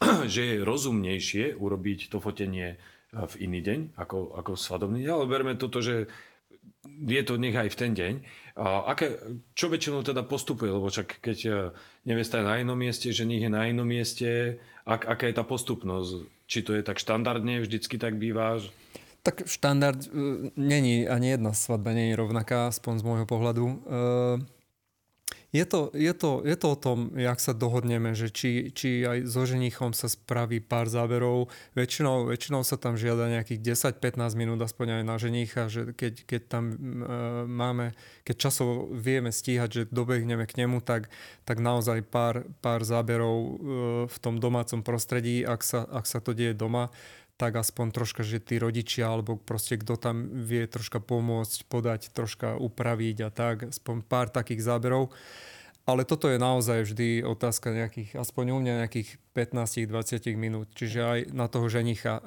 [0.33, 2.81] že je rozumnejšie urobiť to fotenie
[3.13, 6.09] v iný deň, ako, ako svadobný deň, ale berme toto, že
[7.03, 8.13] je to nech v ten deň.
[8.55, 9.19] A aké,
[9.51, 10.71] čo väčšinou teda postupuje?
[10.71, 11.51] Lebo čak keď e,
[12.07, 16.23] nevesta je na jednom mieste, ženich je na jednom mieste, ak, aká je tá postupnosť?
[16.47, 18.63] Či to je tak štandardne, vždycky tak býva?
[19.25, 23.65] Tak štandard uh, není, ani jedna svadba není rovnaká, aspoň z môjho pohľadu.
[23.65, 24.37] Uh,
[25.53, 29.29] je to, je, to, je to o tom, jak sa dohodneme, že či, či aj
[29.29, 31.47] so ženichom sa spraví pár záberov.
[31.77, 36.41] Väčšinou, väčšinou sa tam žiada nejakých 10-15 minút aspoň aj na ženicha, že keď, keď
[36.49, 36.75] tam e,
[37.47, 37.95] máme,
[38.27, 41.07] keď časovo vieme stíhať, že dobehneme k nemu, tak,
[41.47, 43.51] tak naozaj pár, pár záberov e,
[44.11, 46.91] v tom domácom prostredí, ak sa, ak sa to deje doma,
[47.35, 52.55] tak aspoň troška, že tí rodičia alebo proste kto tam vie troška pomôcť, podať, troška
[52.55, 55.11] upraviť a tak, aspoň pár takých záberov.
[55.85, 61.19] Ale toto je naozaj vždy otázka nejakých, aspoň u mňa nejakých 15-20 minút, čiže aj
[61.29, 62.25] na toho ženicha.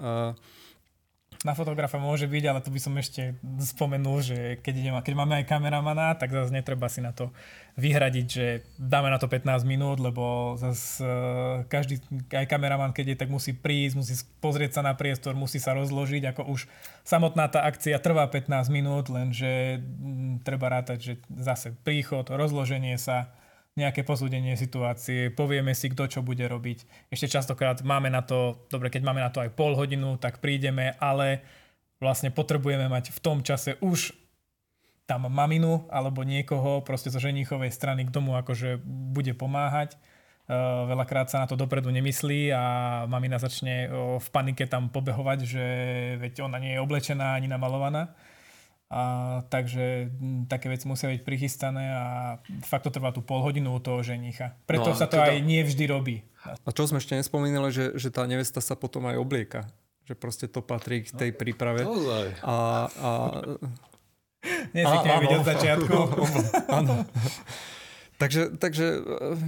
[1.46, 5.38] Na fotografa môže byť, ale to by som ešte spomenul, že keď, idem, keď máme
[5.38, 7.30] aj kameramana, tak zase netreba si na to
[7.78, 10.98] vyhradiť, že dáme na to 15 minút, lebo zase
[11.70, 12.02] každý,
[12.34, 16.34] aj kameraman, keď je, tak musí prísť, musí pozrieť sa na priestor, musí sa rozložiť,
[16.34, 16.66] ako už
[17.06, 19.78] samotná tá akcia trvá 15 minút, lenže
[20.42, 23.30] treba rátať, že zase príchod, rozloženie sa,
[23.78, 27.08] nejaké posúdenie situácie, povieme si, kto čo bude robiť.
[27.14, 30.98] Ešte častokrát máme na to, dobre, keď máme na to aj pol hodinu, tak prídeme,
[30.98, 31.46] ale
[32.02, 34.14] vlastne potrebujeme mať v tom čase už
[35.08, 39.96] tam maminu alebo niekoho proste zo ženichovej strany k tomu akože bude pomáhať.
[40.48, 42.64] Uh, veľakrát sa na to dopredu nemyslí a
[43.04, 45.64] mamina začne uh, v panike tam pobehovať, že
[46.20, 48.16] veď ona nie je oblečená ani namalovaná.
[48.88, 52.04] A, takže m, také veci musia byť prichystané a
[52.64, 54.56] fakt to trvá tú pol hodinu u toho ženicha.
[54.64, 55.36] Preto no, sa to teda...
[55.36, 56.16] aj nevždy robí.
[56.64, 59.68] A čo sme ešte nespomínali, že, že tá nevesta sa potom aj oblieka.
[60.08, 61.84] Že proste to patrí k tej príprave.
[62.40, 63.10] A, a...
[64.72, 65.96] Nezvykneme byť od začiatku.
[66.80, 67.04] Áno.
[68.18, 69.00] Takže, takže e,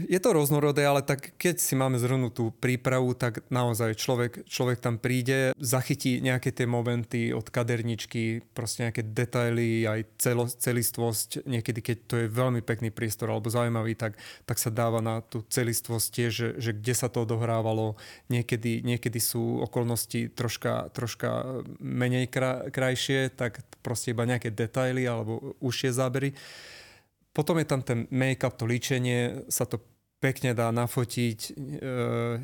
[0.06, 4.78] je to rôznorodé, ale tak keď si máme zhrnúť tú prípravu, tak naozaj človek, človek
[4.78, 11.50] tam príde, zachytí nejaké tie momenty od kaderničky, proste nejaké detaily, aj celo, celistvosť.
[11.50, 14.14] Niekedy, keď to je veľmi pekný priestor alebo zaujímavý, tak,
[14.46, 17.98] tak sa dáva na tú celistvosť tiež, že, že kde sa to odohrávalo.
[18.30, 22.30] Niekedy, niekedy sú okolnosti troška, troška menej
[22.70, 26.38] krajšie, tak proste iba nejaké detaily alebo užšie zábery.
[27.30, 29.78] Potom je tam ten make-up, to líčenie, sa to
[30.20, 31.50] pekne dá nafotiť e,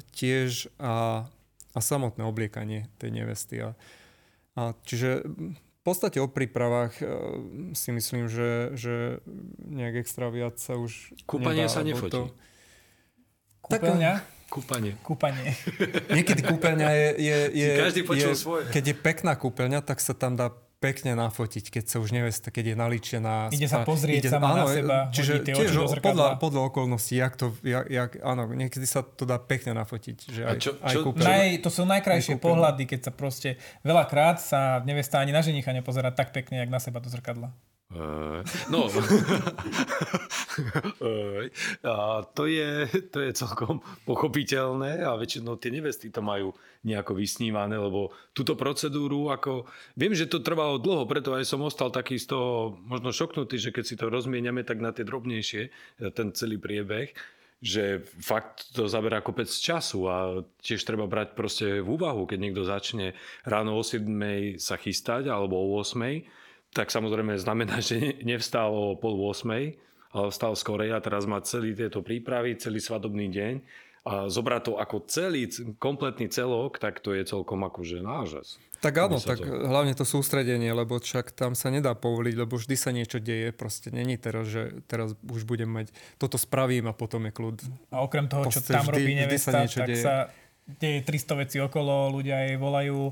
[0.00, 1.26] tiež a,
[1.76, 3.60] a samotné obliekanie tej nevesty.
[3.60, 3.76] A,
[4.56, 7.04] a čiže v podstate o prípravách e,
[7.76, 9.20] si myslím, že, že
[9.60, 12.16] nejak extra viac sa už Kúpanie nedá, sa nefotí.
[12.16, 12.32] To...
[13.60, 14.12] Kúpeľňa?
[14.46, 14.92] Kúpanie.
[15.02, 15.58] Kúpanie.
[16.16, 17.08] Niekedy kúpeľňa je...
[17.18, 18.64] je, je Každý počul je, svoje.
[18.70, 22.72] Keď je pekná kúpeľňa, tak sa tam dá pekne nafotiť, keď sa už nevesta, keď
[22.72, 23.34] je naličená.
[23.48, 27.16] Ide sa pozrieť ide, sama áno, na seba, čiže tie tiež oči podľa, podľa okolností,
[27.16, 30.18] jak to, jak, jak, áno, niekedy sa to dá pekne nafotiť.
[30.28, 34.84] Že aj, čo, aj čo, naj, to sú najkrajšie pohľady, keď sa proste veľakrát sa
[34.84, 37.56] nevesta ani na ženicha nepozerá tak pekne, jak na seba do zrkadla.
[38.66, 38.90] No,
[41.86, 41.94] a
[42.34, 46.50] to, je, to je celkom pochopiteľné a väčšinou tie nevesty to majú
[46.82, 51.94] nejako vysnívané, lebo túto procedúru, ako viem, že to trvalo dlho, preto aj som ostal
[51.94, 55.70] taký z toho možno šoknutý, že keď si to rozmieniame tak na tie drobnejšie,
[56.10, 57.14] ten celý priebeh,
[57.62, 62.66] že fakt to zaberá kopec času a tiež treba brať proste v úvahu, keď niekto
[62.66, 63.14] začne
[63.46, 66.45] ráno o 7 sa chystať alebo o 8
[66.76, 71.72] tak samozrejme znamená, že nevstal o pol 8, ale vstal skorej a teraz má celý
[71.72, 73.54] tieto prípravy, celý svadobný deň
[74.06, 75.50] a zobrať to ako celý,
[75.82, 78.54] kompletný celok, tak to je celkom akože nážas.
[78.78, 79.50] Tak áno, tak to...
[79.50, 83.90] hlavne to sústredenie, lebo však tam sa nedá povoliť, lebo vždy sa niečo deje, proste
[83.90, 85.90] není teraz, že teraz už budem mať,
[86.22, 87.56] toto spravím a potom je kľud.
[87.90, 90.04] A okrem toho, čo tam vždy, robí nevesta, sa tak deje.
[90.06, 90.14] sa
[90.70, 93.10] deje 300 vecí okolo, ľudia jej volajú,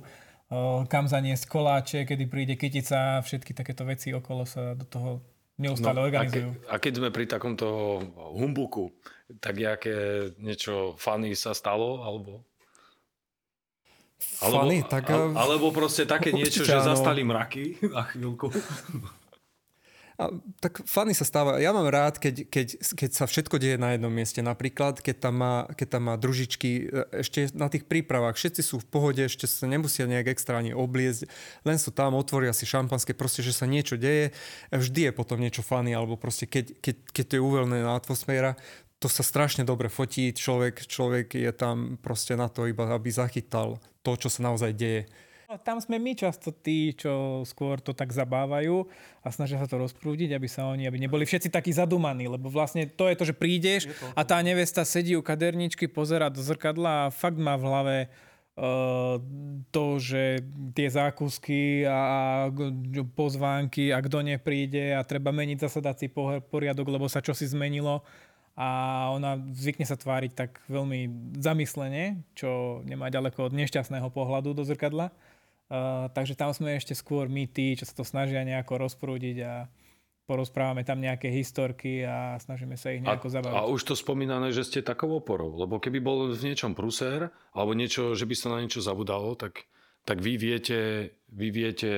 [0.89, 5.11] kam zaniesť koláče, kedy príde kytica, všetky takéto veci okolo sa do toho
[5.59, 6.51] neustále no, organizujú.
[6.51, 8.01] A, ke, a keď sme pri takomto
[8.35, 8.91] humbuku,
[9.39, 12.45] tak jaké niečo funny sa stalo, alebo...
[14.41, 15.11] Funny, tak...
[15.13, 18.49] Alebo proste také niečo, že zastali mraky na chvíľku.
[20.15, 20.31] A,
[20.63, 21.59] tak fany sa stáva.
[21.59, 24.39] Ja mám rád, keď, keď, keď sa všetko deje na jednom mieste.
[24.47, 26.83] Napríklad, keď tam, má, keď tam má družičky e,
[27.19, 28.39] ešte na tých prípravách.
[28.39, 31.27] Všetci sú v pohode, ešte sa nemusia nejak extra ani obliezť.
[31.67, 34.31] Len sú tam, otvoria si šampanské, proste, že sa niečo deje.
[34.71, 38.55] Vždy je potom niečo fany, alebo proste keď, keď, keď to je uvoľnená atmosféra,
[39.03, 40.31] to sa strašne dobre fotí.
[40.31, 45.11] Človek, človek je tam proste na to iba, aby zachytal to, čo sa naozaj deje.
[45.63, 48.89] Tam sme my často tí, čo skôr to tak zabávajú
[49.23, 52.91] a snažia sa to rozprúdiť, aby sa oni, aby neboli všetci takí zadumaní, lebo vlastne
[52.91, 53.83] to je to, že prídeš
[54.19, 57.97] a tá nevesta sedí u kaderničky, pozera do zrkadla a fakt má v hlave
[58.59, 59.23] uh,
[59.71, 60.43] to, že
[60.75, 62.51] tie zákusky a
[63.15, 66.11] pozvánky a kto nepríde a treba meniť zasadací
[66.51, 68.03] poriadok, lebo sa čosi zmenilo
[68.55, 68.69] a
[69.11, 75.11] ona zvykne sa tváriť tak veľmi zamyslene, čo nemá ďaleko od nešťastného pohľadu do zrkadla.
[75.73, 79.65] Uh, takže tam sme ešte skôr my tí, čo sa to snažia nejako rozprúdiť a
[80.25, 83.57] porozprávame tam nejaké historky a snažíme sa ich nejako a, zabaviť.
[83.57, 87.77] A už to spomínané, že ste takou oporou, lebo keby bol v niečom prusér, alebo
[87.77, 89.69] niečo, že by sa na niečo zabudalo, tak,
[90.09, 91.91] tak vy, viete, vy viete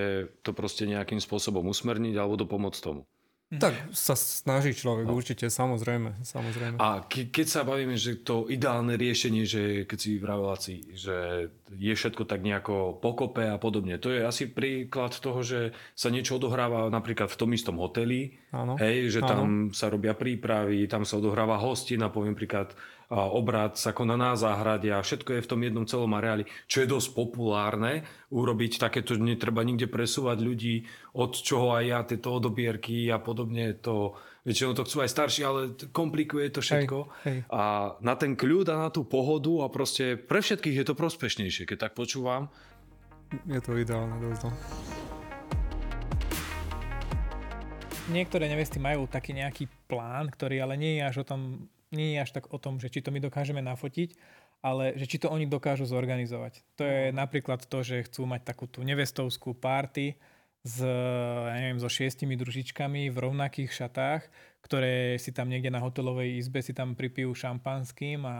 [0.42, 3.06] to proste nejakým spôsobom usmerniť alebo dopomôcť tomu.
[3.46, 3.62] Mhm.
[3.62, 5.14] Tak sa snaží človek, no.
[5.14, 6.18] určite, samozrejme.
[6.18, 6.82] samozrejme.
[6.82, 11.94] A ke, keď sa bavíme, že to ideálne riešenie, že keď si vraveláci, že je
[11.94, 16.90] všetko tak nejako pokope a podobne, to je asi príklad toho, že sa niečo odohráva
[16.90, 18.74] napríklad v tom istom hoteli, Áno.
[18.82, 19.74] hej, že tam Áno.
[19.74, 22.74] sa robia prípravy, tam sa odohráva hostina, poviem príklad
[23.10, 26.90] obrad sa koná na záhrade a všetko je v tom jednom celom areáli, čo je
[26.90, 28.02] dosť populárne
[28.34, 30.74] urobiť takéto, netreba nikde presúvať ľudí,
[31.14, 35.60] od čoho aj ja, tieto odobierky a podobne, to väčšinou to chcú aj starší, ale
[35.90, 36.98] komplikuje to všetko.
[37.26, 37.38] Hej, hej.
[37.50, 41.66] A na ten kľud a na tú pohodu a proste pre všetkých je to prospešnejšie,
[41.66, 42.50] keď tak počúvam.
[43.46, 44.46] Je to ideálne dosť.
[44.46, 44.50] No.
[48.06, 52.22] Niektoré nevesty majú taký nejaký plán, ktorý ale nie je až o tom nie je
[52.22, 54.16] až tak o tom, že či to my dokážeme nafotiť,
[54.64, 56.64] ale že či to oni dokážu zorganizovať.
[56.80, 60.18] To je napríklad to, že chcú mať takú tú nevestovskú párty
[60.66, 64.26] s, ja neviem, so šiestimi družičkami v rovnakých šatách,
[64.66, 68.36] ktoré si tam niekde na hotelovej izbe si tam pripijú šampanským a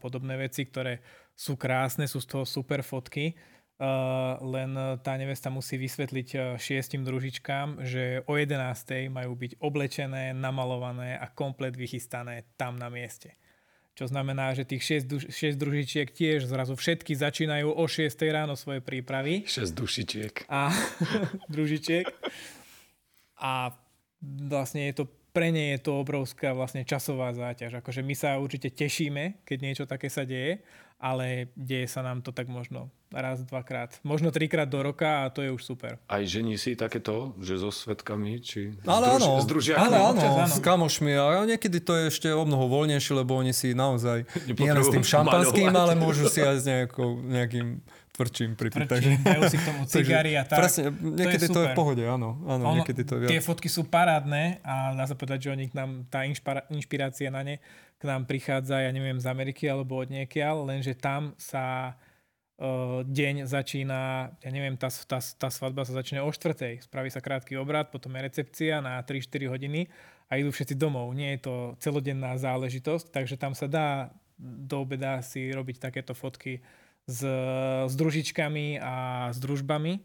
[0.00, 1.04] podobné veci, ktoré
[1.36, 3.36] sú krásne, sú z toho super fotky
[3.76, 4.72] Uh, len
[5.04, 8.56] tá nevesta musí vysvetliť uh, šiestim družičkám, že o 11.
[9.12, 13.36] majú byť oblečené, namalované a komplet vychystané tam na mieste.
[13.96, 18.84] Čo znamená, že tých 6, 6 družičiek tiež zrazu všetky začínajú o 6 ráno svoje
[18.84, 19.48] prípravy.
[19.48, 20.34] 6 dušičiek.
[20.52, 20.68] A
[21.52, 22.04] družičiek.
[23.40, 23.72] A
[24.20, 25.04] vlastne je to
[25.36, 27.84] pre ne je to obrovská vlastne časová záťaž.
[27.84, 30.64] Akože my sa určite tešíme, keď niečo také sa deje,
[30.96, 35.44] ale deje sa nám to tak možno raz, dvakrát, možno trikrát do roka a to
[35.44, 36.00] je už super.
[36.08, 40.48] Aj žení si takéto, že so svetkami, či ale s, druž, áno, ale áno, áno,
[40.48, 44.24] s kamošmi a niekedy to je ešte o mnoho voľnejšie, lebo oni si naozaj
[44.56, 47.84] nie s tým šampanským, ale môžu si aj s nejakou, nejakým
[48.16, 48.50] tvrdším.
[48.56, 50.58] Tvrdším, dajú si k tomu cigary a tak.
[50.64, 52.40] Presne, niekedy to je, to je v pohode, áno.
[52.48, 53.30] áno ono, niekedy to je viac.
[53.36, 56.24] Tie fotky sú parádne a dá sa povedať, že oni k nám, tá
[56.72, 57.56] inšpirácia na ne
[57.96, 61.96] k nám prichádza, ja neviem, z Ameriky alebo od niekiaľ, lenže tam sa
[62.60, 67.24] uh, deň začína, ja neviem, tá, tá, tá svadba sa začne o štvrtej, spraví sa
[67.24, 69.88] krátky obrad, potom je recepcia na 3-4 hodiny
[70.28, 71.08] a idú všetci domov.
[71.16, 76.60] Nie je to celodenná záležitosť, takže tam sa dá do obeda si robiť takéto fotky
[77.06, 77.22] s,
[77.86, 78.94] s družičkami a
[79.30, 80.02] s družbami.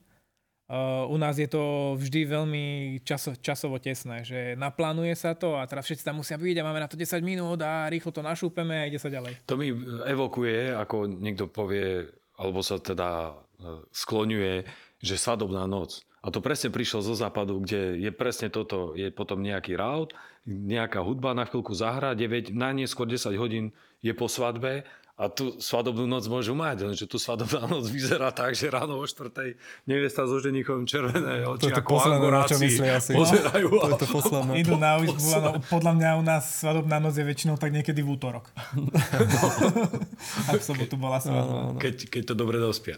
[0.71, 2.65] Uh, u nás je to vždy veľmi
[3.03, 6.79] časo, časovo tesné, že naplánuje sa to a teraz všetci tam musia byť a máme
[6.79, 9.35] na to 10 minút a rýchlo to našúpeme a ide sa ďalej.
[9.51, 9.67] To mi
[10.07, 12.07] evokuje, ako niekto povie,
[12.39, 14.63] alebo sa teda e, skloňuje,
[15.03, 16.07] že svadobná noc.
[16.23, 20.15] A to presne prišlo zo západu, kde je presne toto, je potom nejaký raut,
[20.47, 24.87] nejaká hudba na chvíľku zahra, 9, na neskôr 10 hodín je po svadbe
[25.21, 29.05] a tú svadobnú noc môžu mať, lenže tú svadobná noc vyzerá tak, že ráno o
[29.05, 29.53] štvrtej
[29.85, 33.13] nevesta so ženichom červené oči to ako angoráci asi.
[33.13, 33.69] pozerajú.
[33.69, 34.51] No, to je to posledné.
[34.57, 38.49] Idú na úzbu, podľa mňa u nás svadobná noc je väčšinou tak niekedy v útorok.
[38.73, 38.89] no.
[40.49, 41.77] A v sobotu bola svadobná.
[41.77, 42.97] Keď, keď to dobre dospia.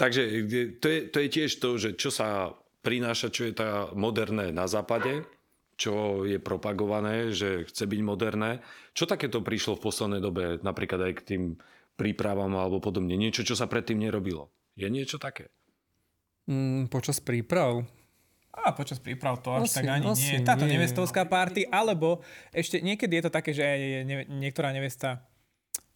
[0.00, 0.22] Takže
[0.80, 4.64] to je, to je tiež to, že čo sa prináša, čo je tá moderné na
[4.64, 5.28] západe,
[5.82, 8.62] čo je propagované, že chce byť moderné.
[8.94, 11.42] Čo takéto prišlo v poslednej dobe, napríklad aj k tým
[11.98, 13.18] prípravám alebo podobne?
[13.18, 14.54] Niečo, čo sa predtým nerobilo.
[14.78, 15.50] Je niečo také?
[16.46, 17.82] Mm, počas príprav?
[18.52, 20.46] A počas príprav to až asi, tak ani asi nie.
[20.46, 20.76] Táto nie.
[20.76, 22.22] nevestovská party, alebo
[22.54, 23.64] ešte niekedy je to také, že
[24.04, 25.24] ne, niektorá nevesta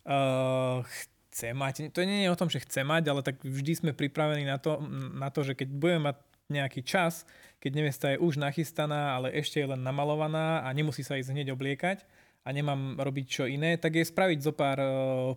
[0.08, 0.80] uh,
[1.28, 4.48] chce mať, to nie je o tom, že chce mať, ale tak vždy sme pripravení
[4.48, 4.80] na to,
[5.12, 6.16] na to že keď budeme mať
[6.48, 7.28] nejaký čas,
[7.60, 11.56] keď nevesta je už nachystaná, ale ešte je len namalovaná a nemusí sa ísť hneď
[11.56, 12.04] obliekať
[12.46, 14.90] a nemám robiť čo iné, tak je spraviť zo pár uh,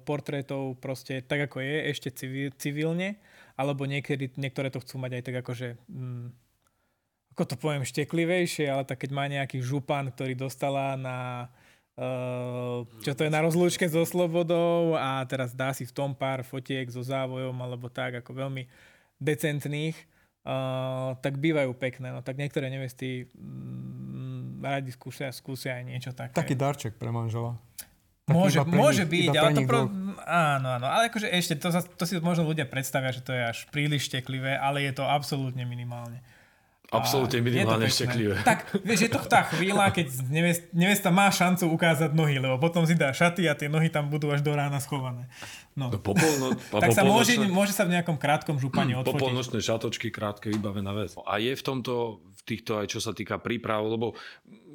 [0.05, 3.17] portrétov proste tak, ako je, ešte civil, civilne,
[3.57, 6.27] alebo niekedy, niektoré to chcú mať aj tak akože, mm,
[7.33, 11.49] ako to poviem, šteklivejšie, ale tak keď má nejaký župan, ktorý dostala na
[11.99, 16.47] Uh, čo to je na rozlúčke so slobodou a teraz dá si v tom pár
[16.47, 18.63] fotiek so závojom alebo tak ako veľmi
[19.19, 19.99] decentných,
[20.49, 22.09] uh, tak bývajú pekné.
[22.09, 26.33] No tak niektoré nevesty mm, radi skúsia, skúsia aj niečo také.
[26.33, 27.55] Taký darček pre manžela.
[28.29, 29.89] Môže, môže nich, byť, ale to pro...
[30.21, 33.65] Áno, áno, ale akože ešte, to, to si možno ľudia predstavia, že to je až
[33.73, 36.21] príliš šteklivé, ale je to absolútne minimálne.
[36.89, 38.41] Absolútne minimálne šteklivé.
[38.41, 40.09] Tak, vieš, je to tá chvíľa, keď
[40.73, 44.33] nevesta, má šancu ukázať nohy, lebo potom si dá šaty a tie nohy tam budú
[44.33, 45.29] až do rána schované.
[45.77, 45.93] No.
[45.93, 49.21] no popolno, tak sa môže, môže sa v nejakom krátkom župane odfotiť.
[49.21, 51.13] Popolnočné šatočky, krátke, vybavená vec.
[51.29, 54.17] A je v tomto, v týchto aj čo sa týka príprav, lebo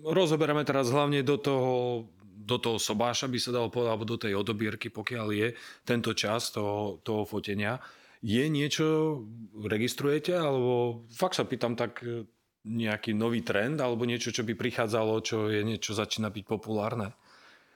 [0.06, 2.06] rozoberáme teraz hlavne do toho
[2.44, 5.48] do toho sobáša by sa dalo povedať, alebo do tej odobierky, pokiaľ je
[5.80, 7.80] tento čas toho, toho fotenia
[8.24, 9.20] je niečo,
[9.52, 12.24] registrujete, alebo fakt sa pýtam tak e,
[12.64, 17.12] nejaký nový trend, alebo niečo, čo by prichádzalo, čo je niečo začína byť populárne?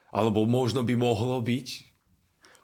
[0.09, 1.93] Alebo možno by mohlo byť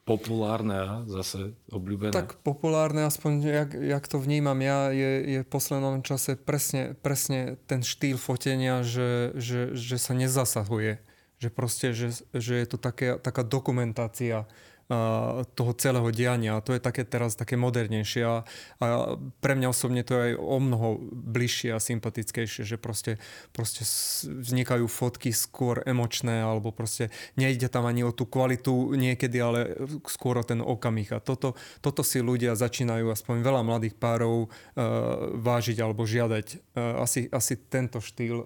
[0.01, 2.09] populárne a zase obľúbené?
[2.09, 7.61] Tak populárne, aspoň jak, jak to vnímam ja, je, je v poslednom čase presne, presne
[7.69, 11.05] ten štýl fotenia, že, že, že sa nezasahuje.
[11.37, 14.49] Že proste, že, že je to také, taká dokumentácia
[15.57, 16.61] toho celého diania.
[16.61, 18.45] To je také teraz také modernejšie a,
[18.77, 23.17] a pre mňa osobne to je aj o mnoho bližšie a sympatickejšie, že proste,
[23.49, 23.81] proste
[24.29, 29.73] vznikajú fotky skôr emočné alebo proste nejde tam ani o tú kvalitu niekedy, ale
[30.05, 31.17] skôr o ten okamih.
[31.17, 36.77] A toto, toto si ľudia začínajú, aspoň veľa mladých párov, uh, vážiť alebo žiadať.
[36.77, 38.37] Uh, asi, asi tento štýl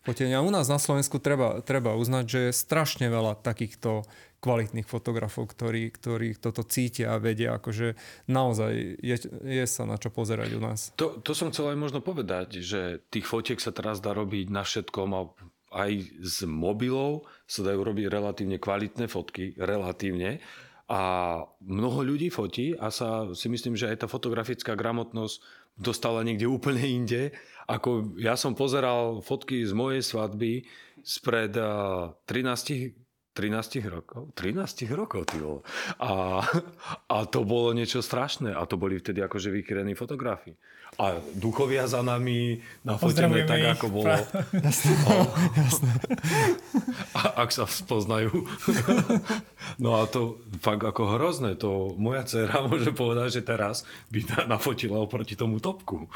[0.00, 0.40] fotenia.
[0.40, 4.08] U nás na Slovensku treba, treba uznať, že je strašne veľa takýchto
[4.44, 7.96] kvalitných fotografov, ktorí, ktorí toto cítia a vedia, akože
[8.28, 10.92] naozaj je, je sa na čo pozerať u nás.
[11.00, 14.60] To, to som chcel aj možno povedať, že tých fotiek sa teraz dá robiť na
[14.60, 15.20] všetkom a
[15.74, 20.44] aj z mobilov sa dajú robiť relatívne kvalitné fotky, relatívne.
[20.84, 21.00] A
[21.64, 25.40] mnoho ľudí fotí a sa si myslím, že aj tá fotografická gramotnosť
[25.74, 27.32] dostala niekde úplne inde.
[27.64, 30.68] Ako ja som pozeral fotky z mojej svadby
[31.00, 33.03] spred 13
[33.34, 34.30] 13 rokov?
[34.38, 35.42] 13 rokov, ty
[35.98, 36.38] A,
[37.10, 38.54] a to bolo niečo strašné.
[38.54, 40.54] A to boli vtedy akože vykrení fotografi.
[40.94, 43.72] A duchovia za nami nafotené tak, ich.
[43.74, 44.14] ako bolo.
[44.54, 44.94] Jasné.
[45.02, 45.26] No.
[45.58, 45.90] Jasné.
[47.18, 48.46] A, ak sa spoznajú.
[49.82, 51.58] no a to fakt ako hrozné.
[51.58, 53.82] To moja dcera môže povedať, že teraz
[54.14, 56.06] by nafotila oproti tomu topku.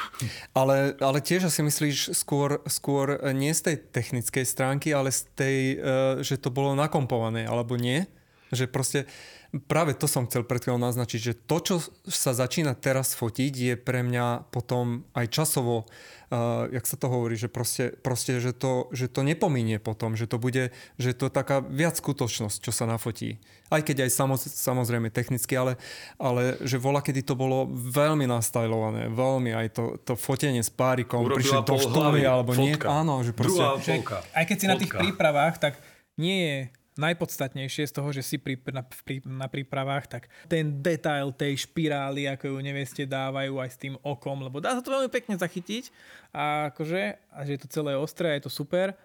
[0.54, 5.58] Ale, ale tiež asi myslíš skôr, skôr nie z tej technickej stránky, ale z tej,
[5.74, 5.78] eh,
[6.22, 8.06] že to bolo nakompované, alebo nie?
[8.54, 9.00] Že proste
[9.48, 13.74] práve to som chcel pred chvíľou naznačiť, že to, čo sa začína teraz fotiť, je
[13.80, 15.88] pre mňa potom aj časovo,
[16.28, 20.28] uh, jak sa to hovorí, že proste, proste že, to, že to nepomínie potom, že
[20.28, 20.68] to bude,
[21.00, 23.40] že to je taká viac skutočnosť, čo sa nafotí.
[23.72, 25.80] Aj keď aj samoz, samozrejme technicky, ale,
[26.20, 31.24] ale že vola, kedy to bolo veľmi nastajlované, veľmi aj to, to fotenie s párikom,
[31.24, 32.76] prišiel do štúdy alebo nie.
[32.84, 33.64] Áno, že proste...
[33.80, 34.04] Že,
[34.36, 34.72] aj keď si fotka.
[34.76, 35.80] na tých prípravách, tak
[36.20, 36.58] nie je
[36.98, 42.26] najpodstatnejšie z toho, že si pri, na, pri, na prípravách, tak ten detail tej špirály,
[42.26, 45.94] ako ju neveste dávajú aj s tým okom, lebo dá sa to veľmi pekne zachytiť
[46.34, 48.98] a akože, a že je to celé ostré, je to super,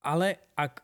[0.00, 0.80] ale ak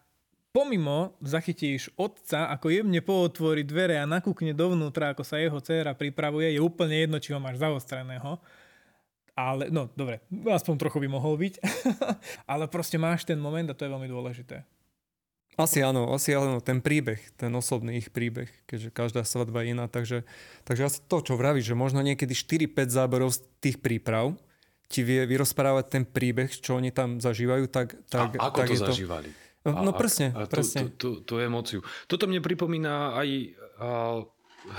[0.52, 6.52] pomimo zachytíš otca, ako jemne pootvorí dvere a nakúkne dovnútra, ako sa jeho dcéra pripravuje,
[6.52, 8.36] je úplne jedno, či ho máš zaostreného.
[9.32, 11.56] Ale, no dobre, aspoň trochu by mohol byť.
[12.52, 14.60] ale proste máš ten moment a to je veľmi dôležité.
[15.60, 19.84] Asi áno, asi áno, ten príbeh, ten osobný ich príbeh, keďže každá svadba je iná,
[19.84, 20.24] takže,
[20.64, 24.32] takže asi to, čo vravíš, že možno niekedy 4-5 záberov z tých príprav
[24.88, 28.76] ti vie vyrozprávať ten príbeh, čo oni tam zažívajú, tak, tak, a ako tak to
[28.80, 29.30] zažívali?
[29.64, 29.72] To...
[29.72, 30.88] No, no presne, a, a presne.
[30.96, 31.84] Tú, tú, tú emóciu.
[32.08, 33.88] Toto mne pripomína aj a,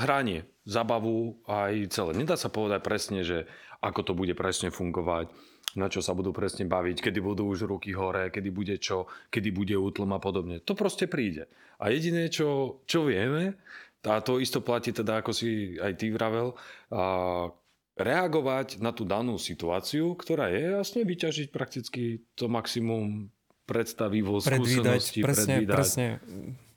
[0.04, 2.12] hranie, zabavu aj celé.
[2.18, 3.46] Nedá sa povedať presne, že
[3.84, 5.30] ako to bude presne fungovať
[5.76, 9.50] na čo sa budú presne baviť, kedy budú už ruky hore, kedy bude čo, kedy
[9.50, 10.62] bude útlm a podobne.
[10.64, 11.50] To proste príde.
[11.82, 13.58] A jediné, čo, čo vieme,
[14.04, 16.54] a to isto platí teda, ako si aj ty vravel,
[16.92, 17.48] a
[17.94, 23.30] reagovať na tú danú situáciu, ktorá je jasne vyťažiť prakticky to maximum
[23.64, 25.78] predstavivo, skúsenosti, presne, predvídať.
[25.78, 26.08] Presne.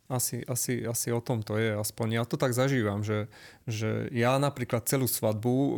[0.07, 3.27] Asi, asi, asi o tom to je, aspoň ja to tak zažívam, že,
[3.67, 5.73] že ja napríklad celú svadbu, e,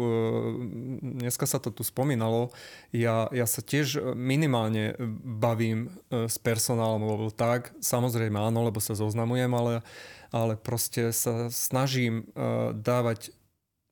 [1.25, 2.53] dneska sa to tu spomínalo,
[2.93, 8.93] ja, ja sa tiež minimálne bavím e, s personálom, lebo tak, samozrejme áno, lebo sa
[8.93, 9.81] zoznamujem, ale,
[10.29, 13.33] ale proste sa snažím e, dávať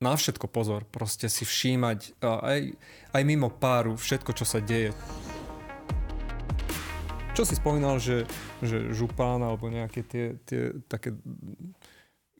[0.05, 2.77] na všetko pozor, proste si všímať aj,
[3.17, 4.93] aj mimo páru všetko, čo sa deje.
[7.37, 8.25] Čo si spomínal, že,
[8.65, 11.13] že župán alebo nejaké tie, tie také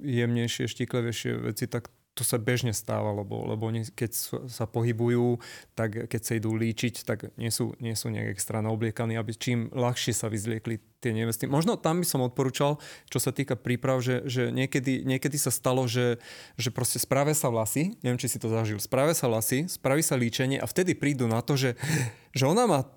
[0.01, 4.17] jemnejšie, štiklevejšie veci, tak to sa bežne stáva, lebo, lebo oni, keď
[4.49, 5.37] sa pohybujú,
[5.77, 9.69] tak keď sa idú líčiť, tak nie sú, nie sú nejak extra naobliekaní, aby čím
[9.69, 11.45] ľahšie sa vyzliekli tie nevesty.
[11.45, 12.81] Možno tam by som odporúčal,
[13.13, 16.17] čo sa týka príprav, že, že niekedy, niekedy sa stalo, že,
[16.57, 20.17] že proste správe sa vlasy, neviem, či si to zažil, správe sa vlasy, spraví sa
[20.17, 21.77] líčenie a vtedy prídu na to, že,
[22.33, 22.89] že ona má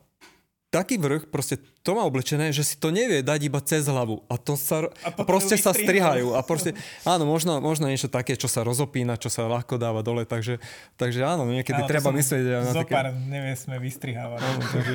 [0.69, 1.57] taký vrch, proste
[1.89, 4.21] to má oblečené, že si to nevie dať iba cez hlavu.
[4.29, 6.37] A to sa, a proste sa strihajú.
[6.37, 10.21] A proste, áno, možno, možno niečo také, čo sa rozopína, čo sa ľahko dáva dole,
[10.29, 10.61] takže,
[11.01, 13.25] takže áno, niekedy áno, treba myslieť na Zopár také...
[13.25, 14.37] nevie sme vystrihávať.
[14.37, 14.93] Áno, takže...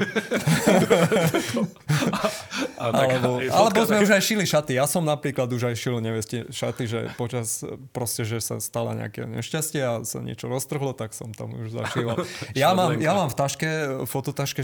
[2.79, 4.79] a, a alebo, alebo sme už aj šili šaty.
[4.79, 9.27] Ja som napríklad už aj šil neveste šaty, že počas proste, že sa stala nejaké
[9.27, 12.07] nešťastie a sa niečo roztrhlo, tak som tam už zašil.
[12.55, 13.69] Ja mám, ja mám v taške,
[14.07, 14.63] fototaške,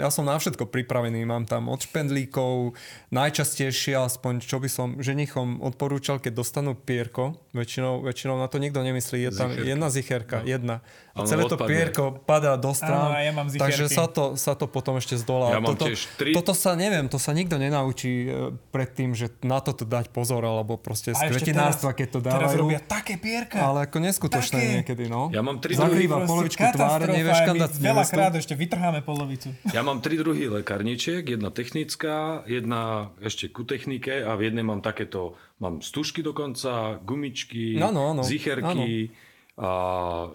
[0.00, 1.26] ja som na všetko pripravený.
[1.26, 2.74] Mám tam od špendlíkov,
[3.12, 7.38] najčastejšie aspoň, čo by som ženichom odporúčal, keď dostanú pierko.
[7.52, 9.28] Väčšinou, väčšinou na to nikto nemyslí.
[9.28, 9.68] Je tam Zicherka.
[9.68, 10.48] jedna zicherka, no.
[10.48, 10.76] jedna.
[11.12, 13.12] A celé to pierko padá do strán.
[13.20, 15.52] ja mám takže sa to, sa to potom ešte zdolá.
[15.52, 16.32] Ja mám toto, tiež tri...
[16.32, 20.40] toto sa, neviem, to sa nikto nenaučí e, pred tým, že na toto dať pozor,
[20.40, 22.40] alebo proste z kvetinárstva, keď to dávajú.
[22.40, 23.60] Teraz robia také pierka.
[23.60, 24.72] Ale ako neskutočné také.
[24.80, 25.28] niekedy, no.
[25.36, 29.52] Ja mám tri Zakrýva polovičku tváre, nevieš kam dať Veľakrát ešte vytrháme polovicu.
[29.76, 34.80] Ja mám tri druhy lekárničiek, jedna technická, jedna ešte ku technike a v jednej mám
[34.80, 38.24] takéto, mám stužky dokonca, gumičky, no, no, no.
[38.24, 39.30] zicherky, ano
[39.62, 39.70] a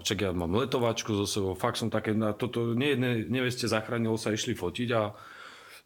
[0.08, 4.16] čak ja mám letovačku so sebou, fakt som také, na toto nie jedné neveste zachránilo
[4.16, 5.12] sa išli fotiť a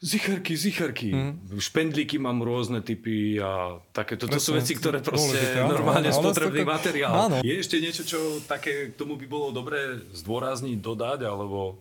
[0.02, 1.14] Zicherky, zicherky.
[1.14, 1.62] Mm.
[1.62, 4.18] Špendlíky mám rôzne typy a také.
[4.18, 6.74] Toto sú veci, ktoré proste dôležité, normálne áno, spotrebný to...
[6.74, 7.14] materiál.
[7.30, 7.38] Áno.
[7.46, 11.78] Je ešte niečo, čo také k tomu by bolo dobré zdôrazniť, dodať, alebo...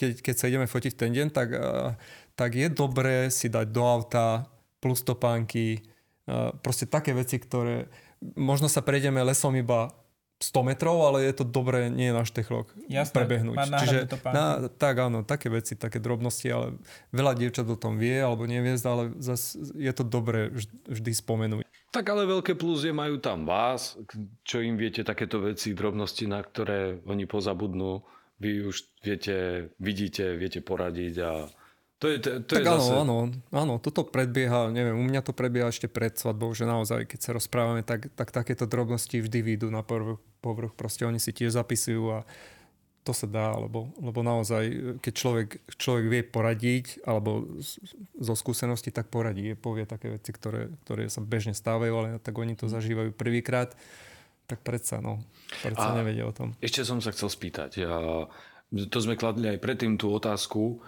[0.00, 1.52] Keď, keď sa ideme fotiť ten deň, tak,
[2.32, 4.48] tak je dobré si dať do auta
[4.80, 5.84] plus topánky,
[6.64, 7.92] proste také veci, ktoré
[8.32, 9.92] možno sa prejdeme lesom iba
[10.42, 13.56] 100 metrov, ale je to dobré nie na štechlok Jasné, prebehnúť.
[13.78, 13.98] Čiže
[14.34, 16.76] na, tak áno, také veci, také drobnosti, ale
[17.14, 20.50] veľa dievčat o tom vie alebo nevie, ale zas je to dobré
[20.90, 21.62] vždy spomenúť.
[21.92, 24.00] Tak ale veľké plus je, majú tam vás,
[24.42, 28.02] čo im viete takéto veci, drobnosti, na ktoré oni pozabudnú.
[28.42, 31.32] Vy už viete, vidíte, viete poradiť a
[32.02, 32.94] to je, to, to tak je áno, zase...
[32.98, 33.16] áno,
[33.54, 37.30] áno, toto predbieha, neviem, u mňa to predbieha ešte pred svadbou, že naozaj, keď sa
[37.30, 42.04] rozprávame, tak, tak takéto drobnosti vždy výjdu na povrch, povrch, proste oni si tiež zapisujú
[42.10, 42.26] a
[43.02, 47.58] to sa dá, lebo, lebo naozaj, keď človek, človek vie poradiť, alebo
[48.14, 52.54] zo skúsenosti tak poradí, povie také veci, ktoré, ktoré sa bežne stávajú, ale tak oni
[52.54, 53.74] to zažívajú prvýkrát,
[54.46, 55.18] tak predsa, no,
[55.66, 56.54] predsa a nevedia o tom.
[56.62, 57.94] Ešte som sa chcel spýtať, a
[58.70, 60.78] to sme kladli aj predtým tú otázku,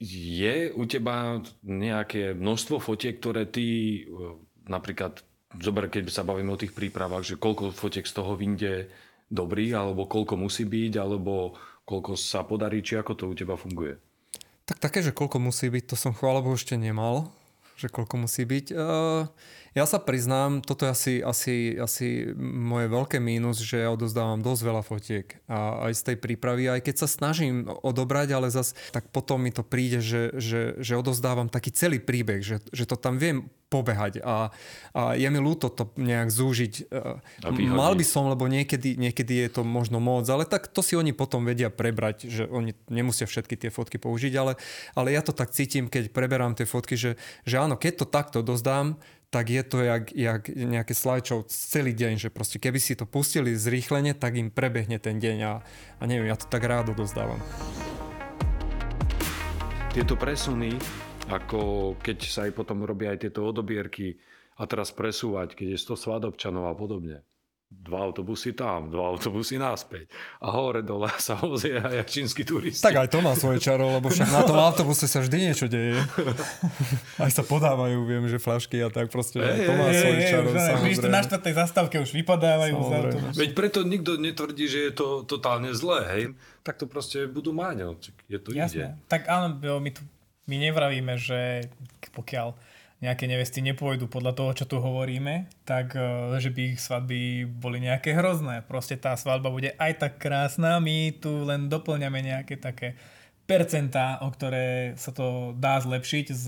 [0.00, 4.00] je u teba nejaké množstvo fotiek, ktoré ty e,
[4.70, 8.92] napríklad, zober, keď sa bavíme o tých prípravách, že koľko fotiek z toho vyjde
[9.32, 11.56] dobrý, alebo koľko musí byť, alebo
[11.88, 13.96] koľko sa podarí, či ako to u teba funguje?
[14.68, 17.32] Tak také, že koľko musí byť, to som chvála ešte nemal,
[17.80, 18.76] že koľko musí byť.
[19.76, 22.08] Ja sa priznám, toto je asi, asi, asi
[22.38, 25.26] moje veľké mínus, že ja odozdávam dosť veľa fotiek.
[25.48, 29.52] A aj z tej prípravy, aj keď sa snažím odobrať, ale zas tak potom mi
[29.52, 34.24] to príde, že, že, že odozdávam taký celý príbeh, že, že to tam viem pobehať.
[34.24, 34.48] A,
[34.96, 36.88] a je mi ľúto to nejak zúžiť.
[37.68, 41.12] Mal by som, lebo niekedy, niekedy je to možno moc, ale tak to si oni
[41.12, 44.56] potom vedia prebrať, že oni nemusia všetky tie fotky použiť, ale,
[44.96, 48.40] ale ja to tak cítim, keď preberám tie fotky, že, že áno, keď to takto
[48.40, 48.96] dozdám,
[49.28, 53.52] tak je to jak, jak nejaké slajčov celý deň, že proste keby si to pustili
[53.52, 55.52] zrýchlene, tak im prebehne ten deň a,
[56.00, 57.36] a neviem, ja to tak rádo dozdávam.
[59.92, 60.80] Tieto presuny,
[61.28, 64.16] ako keď sa aj potom robia aj tieto odobierky
[64.56, 67.20] a teraz presúvať, keď je 100 svadobčanov a podobne,
[67.68, 70.08] dva autobusy tam, dva autobusy naspäť.
[70.40, 72.80] A hore dole sa vozie aj čínsky turisti.
[72.80, 76.00] Tak aj to má svoje čaro, lebo však na tom autobuse sa vždy niečo deje.
[77.24, 80.48] Aj sa podávajú, viem, že flašky a tak proste, že to má svoje čaro.
[80.80, 82.76] Vidíš, to na štvrtej zastávke už vypadávajú.
[83.36, 86.22] Veď preto nikto netvrdí, že je to totálne zlé, hej?
[86.64, 87.96] Tak to proste budú mať, no.
[88.28, 88.72] je to Jasné.
[88.72, 88.86] ide.
[89.12, 90.00] Tak áno, my tu
[90.48, 91.68] my nevravíme, že
[92.16, 92.56] pokiaľ
[92.98, 97.78] nejaké nevesty nepôjdu podľa toho, čo tu hovoríme, tak e, že by ich svadby boli
[97.78, 98.66] nejaké hrozné.
[98.66, 102.98] Proste tá svadba bude aj tak krásna, my tu len doplňame nejaké také
[103.48, 106.46] percentá, o ktoré sa to dá zlepšiť z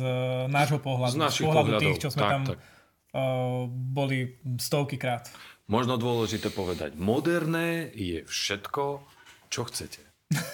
[0.52, 1.16] nášho pohľadu.
[1.16, 2.58] Z, z pohľadu tých, čo sme tak, tam tak.
[3.10, 5.30] Uh, boli stovky krát.
[5.70, 9.00] Možno dôležité povedať, moderné je všetko,
[9.48, 10.02] čo chcete.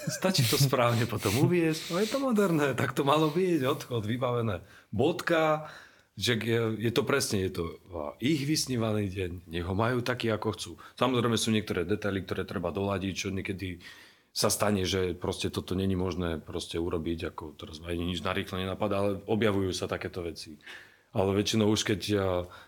[0.09, 1.93] Stačí to správne potom uviesť.
[1.93, 4.65] No je to moderné, tak to malo byť, odchod, vybavené.
[4.89, 5.69] Bodka,
[6.17, 6.41] že
[6.81, 7.65] je, to presne, je to
[8.25, 10.71] ich vysnívaný deň, nech ho majú taký, ako chcú.
[10.97, 13.85] Samozrejme sú niektoré detaily, ktoré treba doladiť, čo niekedy
[14.33, 18.97] sa stane, že proste toto není možné proste urobiť, ako teraz ani nič narýchlo nenapadá,
[19.01, 20.57] ale objavujú sa takéto veci.
[21.13, 22.01] Ale väčšinou už keď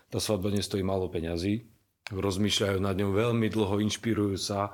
[0.09, 1.65] tá svadba nestojí málo peňazí,
[2.09, 4.73] rozmýšľajú nad ňou veľmi dlho, inšpirujú sa,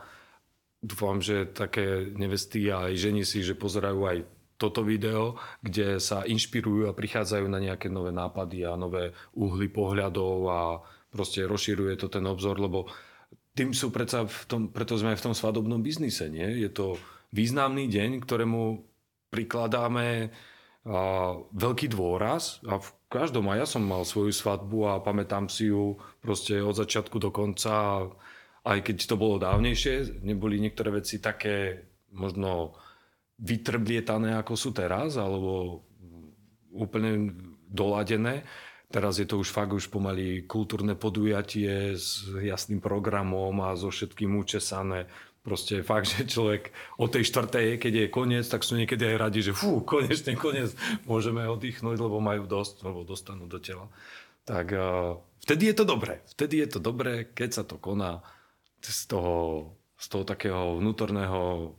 [0.80, 4.18] dúfam, že také nevesty a aj ženi si, že pozerajú aj
[4.56, 10.36] toto video, kde sa inšpirujú a prichádzajú na nejaké nové nápady a nové uhly pohľadov
[10.48, 10.60] a
[11.12, 12.88] proste rozširuje to ten obzor, lebo
[13.56, 16.60] tým sú predsa v tom, preto sme aj v tom svadobnom biznise, nie?
[16.60, 17.00] Je to
[17.32, 18.84] významný deň, ktorému
[19.32, 21.00] prikladáme a,
[21.56, 25.96] veľký dôraz a v každom, a ja som mal svoju svadbu a pamätám si ju
[26.20, 28.08] proste od začiatku do konca
[28.66, 32.74] aj keď to bolo dávnejšie, neboli niektoré veci také možno
[33.40, 35.84] vytrblietané, ako sú teraz, alebo
[36.72, 37.36] úplne
[37.68, 38.48] doladené.
[38.92, 44.40] Teraz je to už fakt už pomaly kultúrne podujatie s jasným programom a so všetkým
[44.40, 45.10] učesané.
[45.46, 49.40] Proste fakt, že človek o tej štvrtej, keď je koniec, tak sú niekedy aj radi,
[49.46, 50.74] že fú, konečne koniec,
[51.06, 53.92] môžeme oddychnúť, lebo majú dosť, lebo dostanú do tela.
[54.46, 56.22] Tak uh, vtedy je to dobré.
[56.34, 58.22] Vtedy je to dobré, keď sa to koná
[58.86, 59.34] z toho,
[60.06, 61.74] z toho takého vnútorného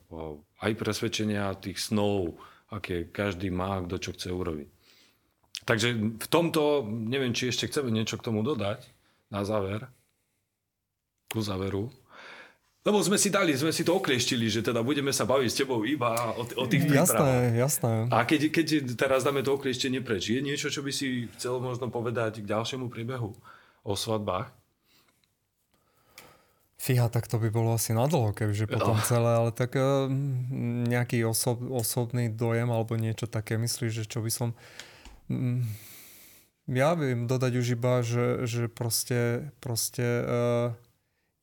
[0.58, 2.34] aj presvedčenia tých snov,
[2.74, 4.68] aké každý má, kto čo chce urobiť.
[5.62, 8.82] Takže v tomto, neviem, či ešte chceme niečo k tomu dodať
[9.30, 9.86] na záver,
[11.30, 11.86] ku záveru.
[12.86, 15.82] Lebo sme si dali, sme si to oklieštili, že teda budeme sa baviť s tebou
[15.82, 17.18] iba o, o tých prípravách.
[17.18, 17.94] Jasné, jasné.
[18.14, 21.90] A keď, keď teraz dáme to oklieštenie preč, je niečo, čo by si chcel možno
[21.90, 23.34] povedať k ďalšiemu príbehu
[23.82, 24.54] o svadbách?
[26.76, 30.12] Fíha, tak to by bolo asi nadlho, kebyže potom celé, ale tak uh,
[30.86, 34.48] nejaký osob, osobný dojem alebo niečo také, myslíš, že čo by som...
[35.32, 35.64] Um,
[36.68, 40.68] ja viem dodať už iba, že, že proste, proste uh,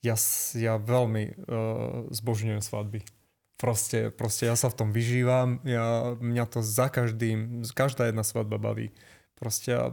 [0.06, 0.16] ja,
[0.54, 3.02] ja veľmi uh, zbožňujem svadby.
[3.58, 8.60] Proste, proste ja sa v tom vyžívam, ja, mňa to za každým, každá jedna svadba
[8.60, 8.92] baví.
[9.40, 9.88] Proste a,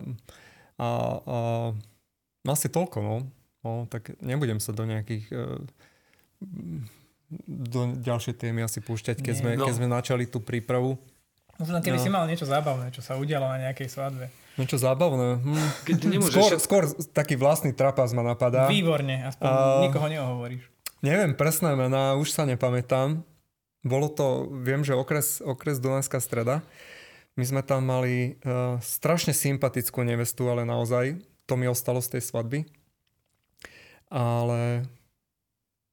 [0.77, 0.89] a,
[1.25, 1.39] a
[2.45, 3.17] asi toľko, no.
[3.61, 5.37] No, tak nebudem sa do nejakých e,
[7.47, 9.69] do ďalšej témy asi púšťať, keď, sme, no.
[9.69, 10.99] keď sme načali tú prípravu.
[11.61, 12.03] Možno keby no.
[12.03, 14.33] si mal niečo zábavné, čo sa udialo na nejakej svadbe.
[14.57, 15.45] Niečo zábavné?
[15.45, 15.69] Hm.
[15.87, 15.97] Keď
[16.27, 16.83] skôr, skôr
[17.13, 18.67] taký vlastný trapas ma napadá.
[18.67, 19.85] Výborne, aspoň A...
[19.87, 20.65] nikoho neohovoríš.
[21.01, 23.25] Neviem presné mená, už sa nepamätám.
[23.81, 26.61] Bolo to, viem, že okres, okres Dunajská streda.
[27.39, 31.17] My sme tam mali uh, strašne sympatickú nevestu, ale naozaj
[31.49, 32.69] to mi ostalo z tej svadby
[34.11, 34.85] ale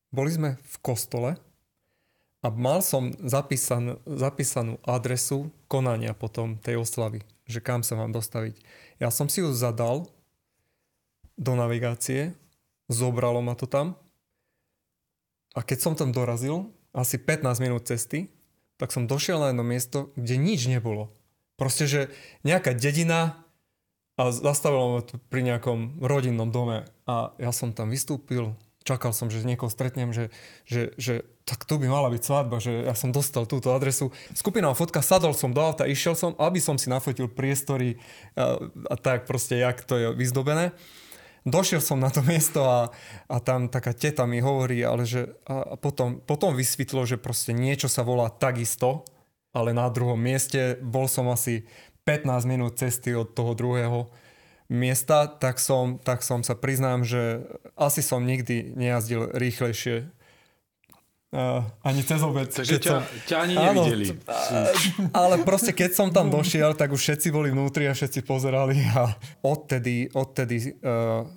[0.10, 1.38] boli sme v kostole
[2.42, 8.58] a mal som zapísan, zapísanú adresu konania potom tej oslavy, že kam sa mám dostaviť.
[8.98, 10.10] Ja som si ju zadal
[11.38, 12.34] do navigácie,
[12.90, 13.94] zobralo ma to tam
[15.54, 18.30] a keď som tam dorazil, asi 15 minút cesty,
[18.78, 21.10] tak som došiel na jedno miesto, kde nič nebolo.
[21.58, 22.02] Proste, že
[22.46, 23.42] nejaká dedina,
[24.18, 29.30] a zastavilo ma to pri nejakom rodinnom dome a ja som tam vystúpil, čakal som,
[29.30, 30.34] že niekoho stretnem, že,
[30.66, 34.16] že, že tak tu by mala byť svadba, že ja som dostal túto adresu.
[34.32, 38.00] Skupina fotka, sadol som do auta, išiel som, aby som si nafotil priestory
[38.34, 38.58] a,
[38.88, 40.72] a tak proste, jak to je vyzdobené.
[41.48, 42.90] Došiel som na to miesto a,
[43.28, 47.92] a tam taká teta mi hovorí, ale že a potom, potom vysvetlo, že proste niečo
[47.92, 49.04] sa volá takisto,
[49.56, 51.66] ale na druhom mieste bol som asi
[52.08, 54.08] 15 minút cesty od toho druhého
[54.72, 57.44] miesta, tak som, tak som sa priznám, že
[57.76, 60.16] asi som nikdy nejazdil rýchlejšie
[61.28, 62.48] Uh, ani cez obec.
[62.48, 63.02] Takže ťa, som...
[63.28, 64.06] ťa ani nevideli.
[64.32, 64.72] Áno,
[65.12, 69.12] ale proste keď som tam došiel, tak už všetci boli vnútri a všetci pozerali a
[69.44, 71.28] odtedy, odtedy uh,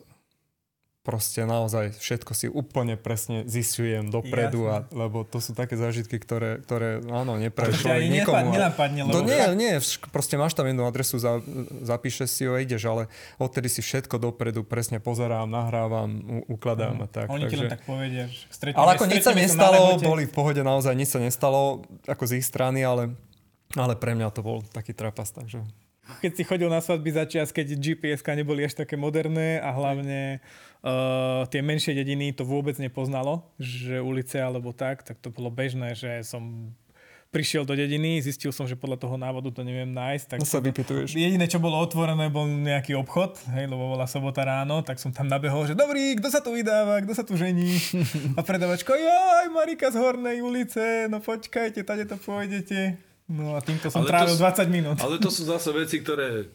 [1.10, 6.62] proste naozaj všetko si úplne presne zistujem dopredu, a, lebo to sú také zážitky, ktoré,
[6.62, 8.54] ktoré áno, neprešlo nikomu.
[8.54, 9.18] Nenapadne, lebo...
[9.18, 9.82] To nie, nie,
[10.14, 11.42] proste máš tam jednu adresu, za,
[11.82, 13.10] zapíšeš si ho a ideš, ale
[13.42, 17.02] odtedy si všetko dopredu presne pozerám, nahrávam, ukladám mm.
[17.02, 17.26] a tak.
[17.26, 17.50] Oni takže...
[17.50, 18.46] ti len tak povedia, že
[18.78, 22.46] Ale ako nič sa nestalo, boli v pohode naozaj, nič sa nestalo ako z ich
[22.46, 23.18] strany, ale
[23.78, 25.62] Ale pre mňa to bol taký trapas, takže...
[26.18, 30.42] Keď si chodil na svadby za čas, keď gps neboli až také moderné a hlavne
[30.82, 35.94] uh, tie menšie dediny to vôbec nepoznalo, že ulice alebo tak, tak to bolo bežné,
[35.94, 36.74] že som
[37.30, 40.26] prišiel do dediny, zistil som, že podľa toho návodu to neviem nájsť.
[40.34, 41.14] Tak no sa vypituješ.
[41.14, 45.30] Jediné, čo bolo otvorené, bol nejaký obchod, hej, lebo bola sobota ráno, tak som tam
[45.30, 47.78] nabehol, že dobrý, kto sa tu vydáva, kto sa tu žení?
[48.38, 53.09] A predavačko, joj, Marika z Hornej ulice, no počkajte, tade to pôjdete.
[53.30, 54.96] No a týmto som ale trávil to, 20 minút.
[54.98, 56.50] Ale to sú zase veci, ktoré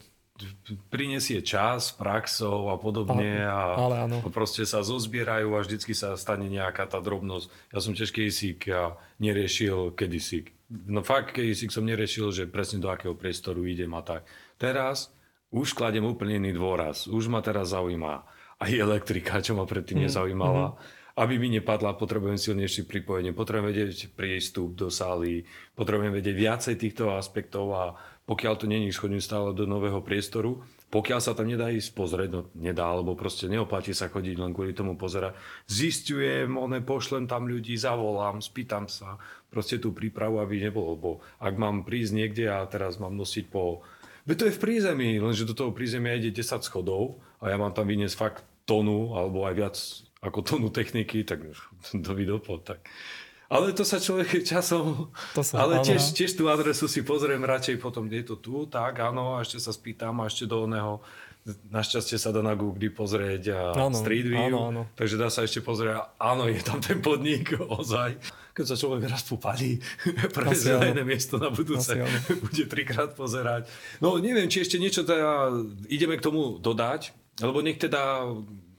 [0.91, 4.17] prinesie čas, praxov a podobne a, ale áno.
[4.19, 7.47] a proste sa zozbierajú a vždycky sa stane nejaká tá drobnosť.
[7.71, 12.81] Ja som tiež kedysi ja neriešil kedysi no fakt, keď si som neriešil, že presne
[12.81, 14.25] do akého priestoru idem a tak.
[14.57, 15.13] Teraz
[15.53, 17.05] už kladem úplne iný dôraz.
[17.05, 18.25] Už ma teraz zaujíma
[18.59, 20.03] aj elektrika, čo ma predtým mm.
[20.09, 20.73] nezaujímala.
[20.73, 20.75] Mm.
[21.15, 27.15] Aby mi nepadla, potrebujem silnejšie pripojenie, potrebujem vedieť prístup do sály, potrebujem vedieť viacej týchto
[27.15, 27.95] aspektov a
[28.27, 30.59] pokiaľ to není, chodím stále do nového priestoru,
[30.89, 34.75] pokiaľ sa tam nedá ísť pozrieť, no nedá, alebo proste neoplatí sa chodiť len kvôli
[34.75, 35.37] tomu pozerať.
[35.71, 39.15] Zistujem, one, pošlem tam ľudí, zavolám, spýtam sa,
[39.47, 41.09] proste tú prípravu, aby nebolo, lebo
[41.39, 43.85] ak mám prísť niekde a teraz mám nosiť po...
[44.25, 47.77] Veď to je v prízemí, lenže do toho prízemia ide 10 schodov a ja mám
[47.77, 49.75] tam vyniesť fakt tonu, alebo aj viac
[50.21, 51.43] ako tonu techniky, tak
[51.91, 52.85] to vidopod, tak
[53.45, 55.13] ale to sa človek časom...
[55.37, 58.55] To sa, ale tiež, tiež tú adresu si pozriem radšej potom, kde je to tu,
[58.65, 60.97] tak áno, a ešte sa spýtam a ešte do oného
[61.45, 64.81] Našťastie sa dá na Google pozrieť a áno, Street View, áno, áno.
[64.97, 68.17] takže dá sa ešte pozrieť, áno, je tam ten podnik ozaj.
[68.57, 69.77] Keď sa človek raz popalí,
[70.35, 72.01] prejsť na miesto na budúce,
[72.49, 73.69] bude trikrát pozerať.
[74.01, 75.53] No neviem, či ešte niečo teda
[75.85, 78.25] ideme k tomu dodať, lebo nech teda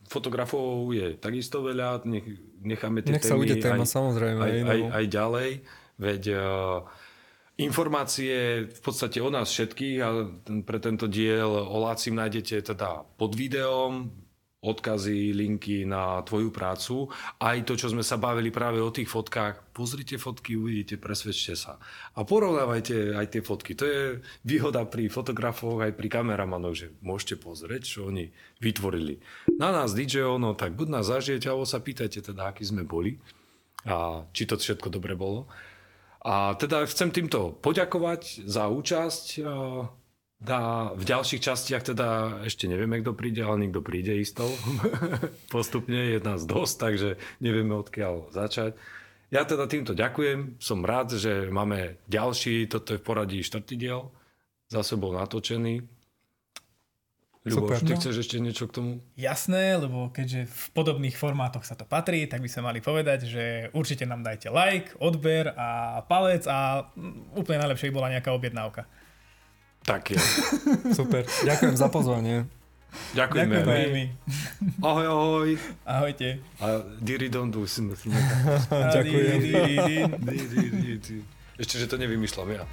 [0.07, 2.27] fotografov je takisto veľa, nech
[2.63, 4.41] necháme tie Nech témy sa ujde téma, aj, samozrejme.
[4.43, 5.51] Aj, aj, aj ďalej,
[6.01, 6.79] veď uh,
[7.57, 10.09] informácie v podstate o nás všetkých a
[10.67, 14.13] pre tento diel o Lácim nájdete teda pod videom,
[14.67, 17.07] odkazy, linky na tvoju prácu.
[17.39, 19.71] Aj to, čo sme sa bavili práve o tých fotkách.
[19.71, 21.79] Pozrite fotky, uvidíte, presvedčte sa.
[22.19, 23.79] A porovnávajte aj tie fotky.
[23.79, 24.03] To je
[24.43, 29.23] výhoda pri fotografoch aj pri kameramanoch, že môžete pozrieť, čo oni vytvorili.
[29.55, 33.23] Na nás DJ, no tak buď nás zažijete, alebo sa pýtajte teda, akí sme boli
[33.87, 35.47] a či to všetko dobre bolo.
[36.27, 39.47] A teda chcem týmto poďakovať za účasť
[40.37, 42.09] Dá, v ďalších častiach teda
[42.45, 44.45] ešte nevieme, kto príde, ale niekto príde isto.
[45.55, 47.11] Postupne je nás dosť, takže
[47.41, 48.77] nevieme odkiaľ začať.
[49.33, 54.13] Ja teda týmto ďakujem, som rád, že máme ďalší, toto je v poradí štvrtý diel,
[54.69, 55.83] za sebou natočený.
[57.47, 57.99] Ľuboš, ty no.
[58.03, 58.93] chceš ešte niečo k tomu?
[59.15, 63.45] Jasné, lebo keďže v podobných formátoch sa to patrí, tak by sme mali povedať, že
[63.71, 66.91] určite nám dajte like, odber a palec a
[67.39, 68.91] úplne najlepšie by bola nejaká objednávka.
[69.87, 70.19] Tak je.
[70.99, 71.23] Super.
[71.47, 72.51] Ďakujem za pozvanie.
[73.15, 73.55] Ďakujeme.
[73.63, 74.03] Ďakujeme.
[74.83, 75.49] Ahoj, ahoj.
[75.87, 76.43] Ahojte.
[76.59, 77.87] A diridondu si
[78.95, 79.41] Ďakujem.
[81.57, 82.65] Ešte, že to nevymýšľam ja.